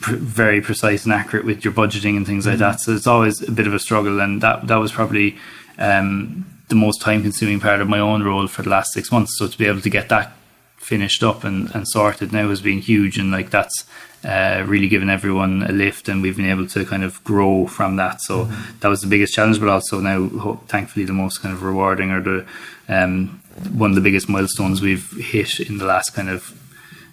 pr- 0.00 0.16
very 0.16 0.60
precise 0.60 1.04
and 1.04 1.12
accurate 1.12 1.44
with 1.44 1.64
your 1.64 1.72
budgeting 1.72 2.16
and 2.16 2.26
things 2.26 2.46
like 2.46 2.58
that. 2.58 2.80
So 2.80 2.92
it's 2.92 3.06
always 3.06 3.40
a 3.46 3.52
bit 3.52 3.66
of 3.66 3.74
a 3.74 3.78
struggle, 3.78 4.20
and 4.20 4.40
that 4.40 4.66
that 4.66 4.76
was 4.76 4.92
probably 4.92 5.36
um, 5.78 6.46
the 6.68 6.74
most 6.74 7.00
time 7.00 7.22
consuming 7.22 7.60
part 7.60 7.80
of 7.80 7.88
my 7.88 7.98
own 7.98 8.22
role 8.22 8.46
for 8.46 8.62
the 8.62 8.70
last 8.70 8.92
six 8.92 9.12
months. 9.12 9.38
So 9.38 9.46
to 9.46 9.58
be 9.58 9.66
able 9.66 9.80
to 9.80 9.90
get 9.90 10.08
that 10.08 10.32
finished 10.76 11.22
up 11.22 11.44
and, 11.44 11.72
and 11.74 11.86
sorted 11.86 12.32
now 12.32 12.48
has 12.48 12.62
been 12.62 12.80
huge, 12.80 13.18
and 13.18 13.30
like 13.30 13.50
that's 13.50 13.84
uh, 14.24 14.64
really 14.66 14.88
given 14.88 15.08
everyone 15.10 15.62
a 15.62 15.72
lift, 15.72 16.08
and 16.08 16.22
we've 16.22 16.36
been 16.36 16.50
able 16.50 16.66
to 16.66 16.84
kind 16.84 17.04
of 17.04 17.22
grow 17.24 17.66
from 17.66 17.96
that. 17.96 18.20
So 18.20 18.44
that 18.80 18.88
was 18.88 19.00
the 19.00 19.06
biggest 19.06 19.34
challenge, 19.34 19.60
but 19.60 19.68
also 19.68 20.00
now, 20.00 20.28
ho- 20.28 20.60
thankfully, 20.68 21.06
the 21.06 21.12
most 21.12 21.38
kind 21.38 21.54
of 21.54 21.62
rewarding 21.62 22.10
or 22.10 22.20
the 22.20 22.46
um, 22.88 23.40
one 23.72 23.90
of 23.90 23.94
the 23.94 24.02
biggest 24.02 24.28
milestones 24.28 24.80
we've 24.80 25.10
hit 25.12 25.60
in 25.60 25.78
the 25.78 25.84
last 25.84 26.14
kind 26.14 26.28
of 26.28 26.58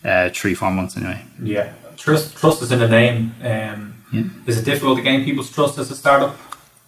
uh, 0.04 0.30
three 0.34 0.54
four 0.54 0.72
months 0.72 0.98
anyway. 0.98 1.24
Yeah, 1.42 1.74
trust 1.98 2.38
trust 2.38 2.62
is 2.62 2.72
in 2.72 2.80
the 2.80 2.88
name. 2.88 3.36
Um, 3.44 3.94
Yeah. 4.12 4.24
Is 4.46 4.58
it 4.58 4.64
difficult 4.64 4.98
to 4.98 5.04
gain 5.04 5.26
people's 5.26 5.52
trust 5.52 5.78
as 5.78 5.92
a 5.92 5.96
startup? 5.96 6.38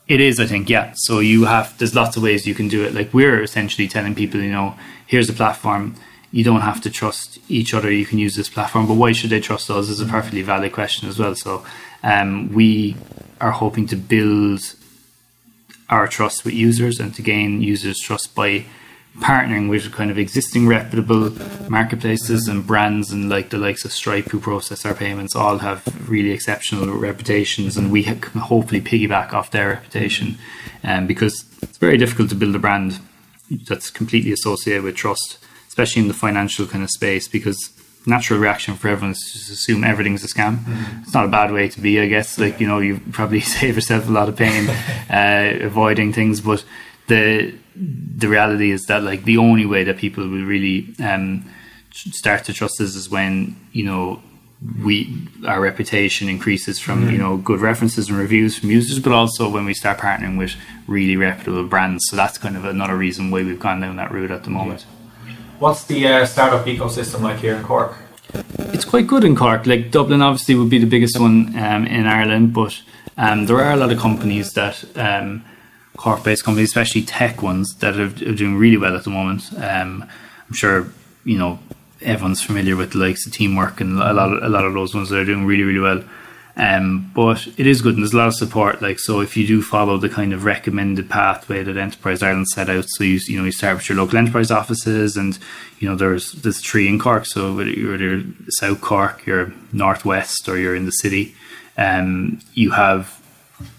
It 0.08 0.22
is, 0.22 0.40
I 0.40 0.48
think, 0.48 0.70
yeah. 0.70 0.94
So 0.96 1.20
you 1.20 1.46
have 1.46 1.78
there's 1.78 1.94
lots 1.94 2.16
of 2.18 2.24
ways 2.24 2.48
you 2.48 2.56
can 2.56 2.68
do 2.70 2.84
it. 2.86 2.94
Like 2.94 3.14
we're 3.14 3.44
essentially 3.44 3.88
telling 3.88 4.16
people, 4.16 4.40
you 4.40 4.52
know, 4.52 4.76
here's 5.06 5.30
a 5.30 5.34
platform. 5.34 5.96
You 6.32 6.44
don't 6.44 6.62
have 6.62 6.80
to 6.82 6.90
trust 6.90 7.40
each 7.50 7.74
other. 7.74 7.92
You 7.92 8.06
can 8.06 8.20
use 8.20 8.36
this 8.36 8.50
platform, 8.50 8.88
but 8.88 8.94
why 8.94 9.12
should 9.12 9.32
they 9.32 9.42
trust 9.42 9.70
us? 9.70 9.90
Is 9.90 10.00
a 10.00 10.06
perfectly 10.06 10.44
valid 10.44 10.72
question 10.72 11.10
as 11.10 11.20
well. 11.20 11.36
So 11.36 11.66
um, 12.04 12.54
we 12.54 12.96
are 13.42 13.52
hoping 13.52 13.88
to 13.88 13.96
build 13.96 14.62
our 15.90 16.08
trust 16.08 16.46
with 16.46 16.54
users 16.54 17.00
and 17.00 17.14
to 17.16 17.22
gain 17.22 17.62
users' 17.62 18.00
trust 18.00 18.36
by 18.36 18.66
partnering 19.18 19.70
with 19.70 19.92
kind 19.92 20.10
of 20.10 20.18
existing 20.18 20.68
reputable 20.68 21.32
marketplaces 21.70 22.48
and 22.48 22.66
brands 22.66 23.12
and 23.12 23.30
like 23.30 23.50
the 23.50 23.58
likes 23.58 23.84
of 23.84 23.92
Stripe 23.92 24.26
who 24.30 24.40
process 24.40 24.86
our 24.86 24.94
payments 24.94 25.36
all 25.36 25.58
have 25.58 25.84
really 26.10 26.32
exceptional 26.32 26.96
reputations 26.96 27.76
and 27.76 27.92
we 27.92 28.04
can 28.04 28.42
hopefully 28.42 28.80
piggyback 28.80 29.34
off 29.34 29.52
their 29.52 29.70
reputation 29.70 30.38
um, 30.84 31.06
because 31.06 31.46
it's 31.62 31.78
very 31.78 31.98
difficult 31.98 32.30
to 32.30 32.36
build 32.36 32.56
a 32.56 32.60
brand 32.60 33.00
that's 33.68 33.90
completely 33.90 34.32
associated 34.32 34.84
with 34.84 34.96
trust 34.96 35.38
especially 35.68 36.02
in 36.02 36.08
the 36.08 36.14
financial 36.14 36.66
kind 36.66 36.84
of 36.84 36.90
space 36.90 37.28
because 37.28 37.72
natural 38.06 38.40
reaction 38.40 38.76
for 38.76 38.88
everyone 38.88 39.12
is 39.12 39.20
to 39.20 39.38
just 39.38 39.52
assume 39.52 39.84
everything's 39.84 40.24
a 40.24 40.28
scam. 40.28 40.60
It's 41.04 41.14
not 41.14 41.26
a 41.26 41.30
bad 41.30 41.52
way 41.52 41.68
to 41.70 41.82
be 41.82 42.00
I 42.00 42.08
guess. 42.08 42.40
Like 42.40 42.60
you 42.60 42.68
know 42.68 42.80
you 42.80 43.00
probably 43.12 43.40
save 43.58 43.76
yourself 43.76 44.08
a 44.08 44.12
lot 44.12 44.30
of 44.30 44.38
pain 44.38 44.70
uh, 45.10 45.66
avoiding 45.66 46.14
things 46.14 46.42
but 46.42 46.64
the 47.08 47.54
the 47.76 48.28
reality 48.28 48.72
is 48.72 48.86
that 48.86 49.04
like 49.04 49.24
the 49.24 49.38
only 49.38 49.66
way 49.66 49.84
that 49.84 49.98
people 49.98 50.28
will 50.28 50.46
really 50.46 50.94
um, 51.04 51.50
start 51.92 52.44
to 52.46 52.54
trust 52.54 52.80
us 52.82 52.96
is 52.96 53.10
when 53.10 53.56
you 53.72 53.84
know 53.84 54.22
we 54.84 55.28
our 55.48 55.62
reputation 55.62 56.28
increases 56.28 56.80
from 56.80 57.10
you 57.10 57.18
know 57.18 57.38
good 57.38 57.62
references 57.62 58.10
and 58.10 58.18
reviews 58.18 58.58
from 58.58 58.72
users, 58.72 59.00
but 59.00 59.14
also 59.14 59.50
when 59.50 59.66
we 59.66 59.74
start 59.74 59.98
partnering 60.00 60.38
with 60.38 60.56
really 60.88 61.16
reputable 61.16 61.64
brands. 61.64 62.06
So 62.10 62.16
that's 62.16 62.38
kind 62.38 62.58
of 62.58 62.66
another 62.66 62.98
reason 62.98 63.32
why 63.32 63.44
we've 63.44 63.60
gone 63.60 63.80
down 63.80 63.96
that 63.96 64.12
route 64.12 64.32
at 64.32 64.44
the 64.44 64.50
moment. 64.50 64.86
What's 65.60 65.86
the 65.86 66.08
uh, 66.08 66.26
startup 66.26 66.66
ecosystem 66.66 67.22
like 67.22 67.40
here 67.40 67.56
in 67.56 67.64
Cork? 67.64 67.96
It's 68.74 68.86
quite 68.86 69.08
good 69.08 69.24
in 69.24 69.36
Cork. 69.36 69.66
Like 69.66 69.92
Dublin, 69.92 70.22
obviously, 70.22 70.56
would 70.56 70.70
be 70.70 70.78
the 70.78 70.86
biggest 70.86 71.20
one 71.20 71.58
um, 71.58 71.86
in 71.88 72.06
Ireland, 72.06 72.54
but 72.54 72.82
um, 73.18 73.46
there 73.46 73.62
are 73.62 73.72
a 73.72 73.76
lot 73.78 73.92
of 73.92 74.00
companies 74.00 74.54
that 74.54 74.84
um, 76.00 76.04
Cork-based 76.04 76.44
companies, 76.44 76.70
especially 76.70 77.04
tech 77.04 77.42
ones, 77.42 77.76
that 77.76 77.98
are, 77.98 78.06
are 78.06 78.36
doing 78.36 78.58
really 78.58 78.78
well 78.78 78.96
at 78.96 79.04
the 79.04 79.10
moment. 79.10 79.52
Um, 79.58 80.10
I'm 80.48 80.56
sure 80.56 80.88
you 81.24 81.38
know 81.38 81.60
everyone's 82.02 82.42
familiar 82.42 82.76
with 82.76 82.94
the 82.94 82.98
likes 82.98 83.26
of 83.28 83.34
Teamwork 83.34 83.82
and 83.82 84.00
a 84.00 84.14
lot 84.14 84.34
of, 84.34 84.44
a 84.44 84.50
lot 84.50 84.66
of 84.66 84.74
those 84.74 84.96
ones 84.96 85.10
that 85.10 85.20
are 85.20 85.26
doing 85.26 85.46
really 85.46 85.64
really 85.64 85.80
well. 85.80 86.04
Um, 86.56 87.10
but 87.16 87.48
it 87.58 87.68
is 87.68 87.82
good 87.82 87.94
and 87.94 88.04
there's 88.04 88.14
a 88.14 88.18
lot 88.18 88.28
of 88.28 88.36
support. 88.36 88.82
Like 88.82 89.00
so, 89.00 89.22
if 89.22 89.38
you 89.38 89.48
do 89.48 89.62
follow 89.62 89.98
the 89.98 90.10
kind 90.10 90.34
of 90.34 90.44
recommended 90.44 91.10
pathway 91.10 91.64
that 91.64 91.78
Enterprise 91.78 92.22
Ireland 92.22 92.50
set 92.50 92.70
out, 92.70 92.86
so 92.90 93.04
you 93.06 93.20
you 93.28 93.38
know 93.38 93.46
you 93.46 93.52
start 93.52 93.78
with 93.78 93.88
your 93.88 93.98
local 93.98 94.18
enterprise 94.18 94.52
offices, 94.52 95.16
and 95.16 95.40
you 95.80 95.88
know 95.88 95.96
there's 95.96 96.34
there's 96.34 96.62
tree 96.62 96.88
in 96.88 97.00
Cork. 97.00 97.26
So 97.26 97.56
whether 97.56 97.70
you're 97.70 98.24
South 98.50 98.82
Cork, 98.82 99.26
you're 99.26 99.54
Northwest, 99.72 100.50
or 100.50 100.58
you're 100.58 100.76
in 100.76 100.86
the 100.86 100.92
city, 100.92 101.34
um, 101.78 102.42
you 102.54 102.72
have 102.72 103.19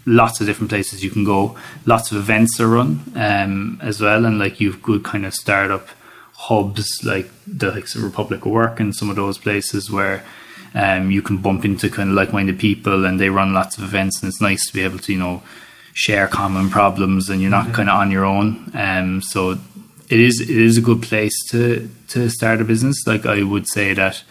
lots 0.07 0.41
of 0.41 0.47
different 0.47 0.71
places 0.71 1.05
you 1.05 1.11
can 1.11 1.25
go. 1.25 1.57
Lots 1.87 2.11
of 2.13 2.19
events 2.19 2.61
are 2.61 2.69
run 2.69 3.13
um, 3.15 3.79
as 3.83 4.01
well, 4.01 4.25
and 4.25 4.39
like 4.39 4.61
you've 4.61 4.83
good 4.83 5.05
kind 5.05 5.27
of 5.27 5.35
startup 5.35 5.89
hubs 6.35 7.05
like 7.05 7.31
the 7.47 7.71
likes 7.71 7.95
of 7.95 8.03
Republic 8.03 8.47
of 8.47 8.53
Work 8.53 8.81
and 8.81 8.97
some 8.97 9.11
of 9.11 9.17
those 9.17 9.37
places 9.37 9.91
where 9.91 10.25
um, 10.75 11.11
you 11.11 11.21
can 11.21 11.37
bump 11.37 11.65
into 11.65 11.91
kind 11.91 12.11
of 12.11 12.17
like-minded 12.17 12.59
people, 12.59 13.05
and 13.05 13.21
they 13.21 13.29
run 13.29 13.53
lots 13.53 13.77
of 13.77 13.85
events, 13.85 14.23
and 14.23 14.29
it's 14.29 14.41
nice 14.41 14.67
to 14.67 14.73
be 14.73 14.83
able 14.83 14.99
to 15.01 15.13
you 15.13 15.19
know 15.19 15.43
share 15.93 16.27
common 16.29 16.71
problems, 16.71 17.29
and 17.29 17.41
you're 17.41 17.51
not 17.51 17.73
kind 17.73 17.89
of 17.89 17.97
on 17.97 18.11
your 18.11 18.25
own. 18.25 18.71
Um, 18.75 19.21
so 19.23 19.59
it 20.09 20.21
is 20.21 20.41
it 20.41 20.51
is 20.51 20.79
a 20.79 20.83
good 20.83 21.03
place 21.03 21.35
to 21.51 21.91
to 22.09 22.29
start 22.29 22.61
a 22.61 22.65
business. 22.65 23.07
Like 23.07 23.27
I 23.27 23.43
would 23.43 23.69
say 23.69 23.95
that 23.95 24.23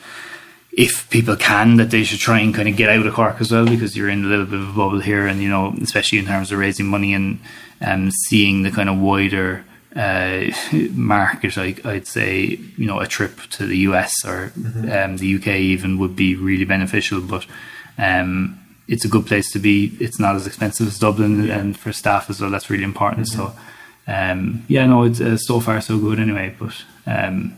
if 0.71 1.09
people 1.09 1.35
can, 1.35 1.77
that 1.77 1.91
they 1.91 2.03
should 2.03 2.19
try 2.19 2.39
and 2.39 2.53
kind 2.53 2.69
of 2.69 2.75
get 2.75 2.89
out 2.89 3.05
of 3.05 3.13
Cork 3.13 3.41
as 3.41 3.51
well, 3.51 3.65
because 3.65 3.97
you're 3.97 4.09
in 4.09 4.25
a 4.25 4.27
little 4.27 4.45
bit 4.45 4.59
of 4.59 4.69
a 4.69 4.73
bubble 4.73 4.99
here, 4.99 5.27
and 5.27 5.41
you 5.41 5.49
know, 5.49 5.75
especially 5.81 6.19
in 6.19 6.25
terms 6.25 6.51
of 6.51 6.59
raising 6.59 6.85
money 6.85 7.13
and 7.13 7.39
um, 7.81 8.11
seeing 8.11 8.63
the 8.63 8.71
kind 8.71 8.89
of 8.89 8.97
wider 8.99 9.65
uh, 9.95 10.45
market, 10.91 11.57
I, 11.57 11.75
would 11.83 12.07
say 12.07 12.59
you 12.77 12.85
know 12.85 12.99
a 12.99 13.07
trip 13.07 13.41
to 13.51 13.65
the 13.65 13.77
US 13.79 14.13
or 14.25 14.51
mm-hmm. 14.57 14.91
um, 14.91 15.17
the 15.17 15.35
UK 15.35 15.47
even 15.47 15.97
would 15.97 16.15
be 16.15 16.35
really 16.35 16.65
beneficial. 16.65 17.21
But 17.21 17.45
um, 17.97 18.59
it's 18.87 19.05
a 19.05 19.09
good 19.09 19.25
place 19.25 19.51
to 19.51 19.59
be. 19.59 19.95
It's 19.99 20.19
not 20.19 20.35
as 20.35 20.47
expensive 20.47 20.87
as 20.87 20.99
Dublin, 20.99 21.45
yeah. 21.45 21.57
and 21.57 21.77
for 21.77 21.91
staff 21.91 22.29
as 22.29 22.41
well, 22.41 22.51
that's 22.51 22.69
really 22.69 22.83
important. 22.83 23.27
Mm-hmm. 23.27 23.41
So 23.41 23.55
um, 24.07 24.65
yeah, 24.67 24.85
no, 24.87 25.03
it's 25.03 25.21
uh, 25.21 25.37
so 25.37 25.59
far 25.59 25.81
so 25.81 25.99
good 25.99 26.19
anyway. 26.19 26.55
But 26.57 26.73
um, 27.05 27.55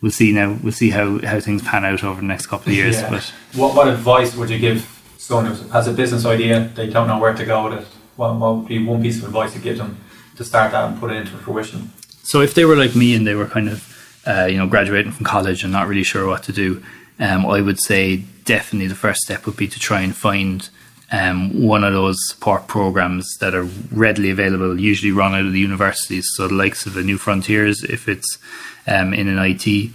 we'll 0.00 0.12
see 0.12 0.32
now. 0.32 0.58
We'll 0.62 0.72
see 0.72 0.90
how, 0.90 1.18
how 1.20 1.40
things 1.40 1.62
pan 1.62 1.84
out 1.84 2.04
over 2.04 2.20
the 2.20 2.26
next 2.26 2.46
couple 2.46 2.70
of 2.70 2.76
years. 2.76 2.96
Yeah. 3.00 3.10
But 3.10 3.32
what 3.54 3.74
what 3.74 3.88
advice 3.88 4.36
would 4.36 4.50
you 4.50 4.58
give 4.58 4.86
someone 5.18 5.46
who 5.46 5.68
has 5.68 5.86
a 5.86 5.92
business 5.92 6.24
idea 6.24 6.70
they 6.74 6.88
don't 6.88 7.06
know 7.06 7.18
where 7.18 7.34
to 7.34 7.44
go 7.44 7.68
with 7.68 7.80
it? 7.80 7.86
What, 8.16 8.36
what 8.36 8.56
would 8.56 8.68
be 8.68 8.84
one 8.84 9.02
piece 9.02 9.18
of 9.18 9.24
advice 9.24 9.52
to 9.54 9.58
give 9.58 9.78
them 9.78 9.98
to 10.36 10.44
start 10.44 10.72
that 10.72 10.88
and 10.88 11.00
put 11.00 11.10
it 11.10 11.16
into 11.16 11.32
fruition? 11.32 11.92
So 12.22 12.40
if 12.40 12.54
they 12.54 12.64
were 12.64 12.76
like 12.76 12.94
me 12.94 13.14
and 13.14 13.26
they 13.26 13.34
were 13.34 13.46
kind 13.46 13.68
of 13.68 13.86
uh, 14.26 14.46
you 14.50 14.58
know 14.58 14.66
graduating 14.66 15.12
from 15.12 15.24
college 15.24 15.62
and 15.64 15.72
not 15.72 15.88
really 15.88 16.04
sure 16.04 16.26
what 16.26 16.42
to 16.44 16.52
do, 16.52 16.82
um, 17.18 17.46
I 17.46 17.60
would 17.60 17.80
say 17.80 18.24
definitely 18.44 18.88
the 18.88 18.94
first 18.94 19.20
step 19.20 19.46
would 19.46 19.56
be 19.56 19.68
to 19.68 19.78
try 19.78 20.00
and 20.00 20.14
find 20.14 20.68
um, 21.12 21.62
one 21.62 21.82
of 21.82 21.92
those 21.92 22.16
support 22.28 22.68
programs 22.68 23.36
that 23.40 23.54
are 23.54 23.68
readily 23.90 24.30
available, 24.30 24.78
usually 24.78 25.12
run 25.12 25.34
out 25.34 25.46
of 25.46 25.52
the 25.52 25.58
universities. 25.58 26.28
So 26.34 26.48
the 26.48 26.54
likes 26.54 26.86
of 26.86 26.94
the 26.94 27.02
New 27.02 27.18
Frontiers, 27.18 27.82
if 27.82 28.08
it's 28.08 28.38
um, 28.86 29.12
in 29.12 29.28
an 29.28 29.38
IT 29.38 29.90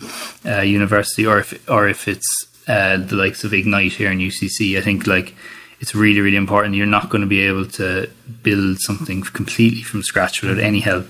uh, 0.46 0.62
university, 0.62 1.26
or 1.26 1.40
if 1.40 1.70
or 1.70 1.88
if 1.88 2.08
it's 2.08 2.48
uh, 2.68 2.98
the 2.98 3.16
likes 3.16 3.44
of 3.44 3.54
Ignite 3.54 3.94
here 3.94 4.12
in 4.12 4.20
UCC, 4.20 4.78
I 4.78 4.82
think 4.82 5.08
like 5.08 5.36
it's 5.80 5.96
really 5.96 6.20
really 6.20 6.38
important. 6.38 6.76
You're 6.76 6.86
not 6.86 7.10
going 7.10 7.22
to 7.22 7.28
be 7.28 7.42
able 7.42 7.66
to 7.68 8.10
build 8.44 8.80
something 8.80 9.22
completely 9.22 9.84
from 9.84 10.04
scratch 10.04 10.42
without 10.42 10.60
any 10.60 10.82
help. 10.82 11.08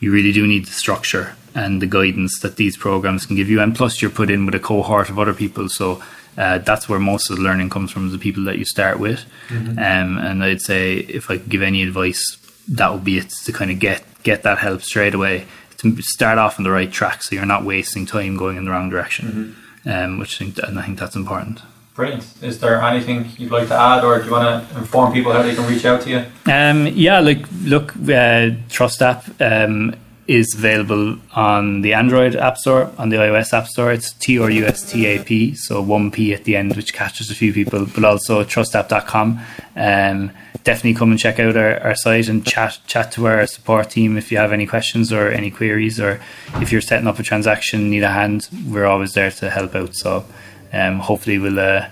You 0.00 0.12
really 0.12 0.32
do 0.32 0.46
need 0.46 0.66
the 0.66 0.72
structure 0.72 1.34
and 1.54 1.82
the 1.82 1.86
guidance 1.86 2.38
that 2.40 2.56
these 2.56 2.76
programs 2.76 3.26
can 3.26 3.34
give 3.34 3.50
you, 3.50 3.60
and 3.60 3.74
plus 3.74 4.00
you're 4.00 4.10
put 4.10 4.30
in 4.30 4.46
with 4.46 4.54
a 4.54 4.60
cohort 4.60 5.10
of 5.10 5.18
other 5.18 5.34
people, 5.34 5.68
so 5.68 6.00
uh, 6.38 6.58
that's 6.58 6.88
where 6.88 7.00
most 7.00 7.30
of 7.30 7.36
the 7.36 7.42
learning 7.42 7.68
comes 7.68 7.90
from 7.90 8.10
the 8.12 8.18
people 8.18 8.44
that 8.44 8.58
you 8.58 8.64
start 8.64 9.00
with. 9.00 9.24
Mm-hmm. 9.48 9.78
Um, 9.78 10.18
and 10.18 10.44
I'd 10.44 10.60
say 10.60 10.94
if 10.94 11.30
I 11.30 11.38
could 11.38 11.48
give 11.48 11.62
any 11.62 11.82
advice, 11.82 12.38
that 12.68 12.92
would 12.92 13.04
be 13.04 13.18
it 13.18 13.30
to 13.44 13.52
kind 13.52 13.70
of 13.70 13.78
get 13.80 14.04
get 14.22 14.42
that 14.44 14.58
help 14.58 14.82
straight 14.82 15.14
away 15.14 15.46
to 15.78 16.00
start 16.02 16.38
off 16.38 16.58
on 16.58 16.64
the 16.64 16.70
right 16.70 16.90
track, 16.90 17.22
so 17.22 17.34
you're 17.34 17.46
not 17.46 17.64
wasting 17.64 18.06
time 18.06 18.36
going 18.36 18.56
in 18.56 18.64
the 18.64 18.70
wrong 18.70 18.88
direction. 18.88 19.26
Mm-hmm. 19.28 19.64
Um, 19.88 20.18
which 20.18 20.34
I 20.36 20.44
think, 20.44 20.58
and 20.58 20.78
I 20.78 20.84
think 20.84 20.98
that's 20.98 21.16
important. 21.16 21.62
Brilliant. 21.94 22.26
Is 22.42 22.60
there 22.60 22.80
anything 22.82 23.30
you'd 23.38 23.50
like 23.50 23.68
to 23.68 23.74
add, 23.74 24.04
or 24.04 24.18
do 24.18 24.26
you 24.26 24.30
want 24.30 24.68
to 24.68 24.78
inform 24.78 25.12
people 25.12 25.32
how 25.32 25.42
they 25.42 25.54
can 25.54 25.66
reach 25.68 25.84
out 25.84 26.02
to 26.02 26.10
you? 26.10 26.24
Um, 26.52 26.86
yeah, 26.88 27.20
like 27.20 27.46
look, 27.62 27.96
uh, 28.08 28.50
Trustap. 28.68 29.40
Um, 29.40 29.96
is 30.28 30.54
available 30.54 31.16
on 31.32 31.80
the 31.80 31.94
Android 31.94 32.36
App 32.36 32.58
Store, 32.58 32.92
on 32.98 33.08
the 33.08 33.16
iOS 33.16 33.54
App 33.54 33.66
Store. 33.66 33.90
It's 33.90 34.12
T 34.12 34.38
R 34.38 34.50
U 34.50 34.66
S 34.66 34.92
T 34.92 35.06
A 35.06 35.24
P, 35.24 35.54
so 35.54 35.80
one 35.80 36.10
P 36.10 36.34
at 36.34 36.44
the 36.44 36.54
end, 36.54 36.76
which 36.76 36.92
catches 36.92 37.30
a 37.30 37.34
few 37.34 37.52
people, 37.52 37.86
but 37.86 38.04
also 38.04 38.44
trustap.com. 38.44 39.40
Um, 39.74 40.30
definitely 40.64 40.94
come 40.94 41.10
and 41.10 41.18
check 41.18 41.40
out 41.40 41.56
our, 41.56 41.80
our 41.80 41.94
site 41.94 42.28
and 42.28 42.46
chat 42.46 42.78
chat 42.86 43.10
to 43.12 43.26
our 43.26 43.46
support 43.46 43.90
team 43.90 44.18
if 44.18 44.30
you 44.30 44.36
have 44.36 44.52
any 44.52 44.66
questions 44.66 45.12
or 45.12 45.30
any 45.30 45.50
queries, 45.50 45.98
or 45.98 46.20
if 46.56 46.70
you're 46.70 46.82
setting 46.82 47.08
up 47.08 47.18
a 47.18 47.22
transaction, 47.22 47.88
need 47.88 48.02
a 48.02 48.12
hand, 48.12 48.48
we're 48.68 48.86
always 48.86 49.14
there 49.14 49.30
to 49.30 49.48
help 49.48 49.74
out. 49.74 49.96
So 49.96 50.26
um, 50.74 50.98
hopefully 50.98 51.38
we'll 51.38 51.58
uh, 51.58 51.88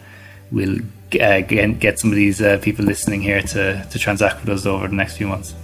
we'll 0.53 0.81
uh, 1.20 1.40
get, 1.40 1.79
get 1.79 1.99
some 1.99 2.11
of 2.11 2.16
these 2.16 2.42
uh, 2.42 2.59
people 2.61 2.85
listening 2.85 3.22
here 3.22 3.40
to, 3.40 3.87
to 3.90 3.99
transact 3.99 4.40
with 4.40 4.51
us 4.51 4.66
over 4.66 4.88
the 4.88 4.94
next 4.94 5.16
few 5.16 5.27
months. 5.27 5.55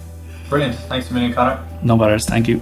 Brilliant. 0.49 0.75
Thanks 0.75 1.09
a 1.09 1.13
million, 1.13 1.33
Connor. 1.33 1.63
No 1.81 1.97
matters. 1.97 2.25
Thank 2.25 2.47
you. 2.47 2.61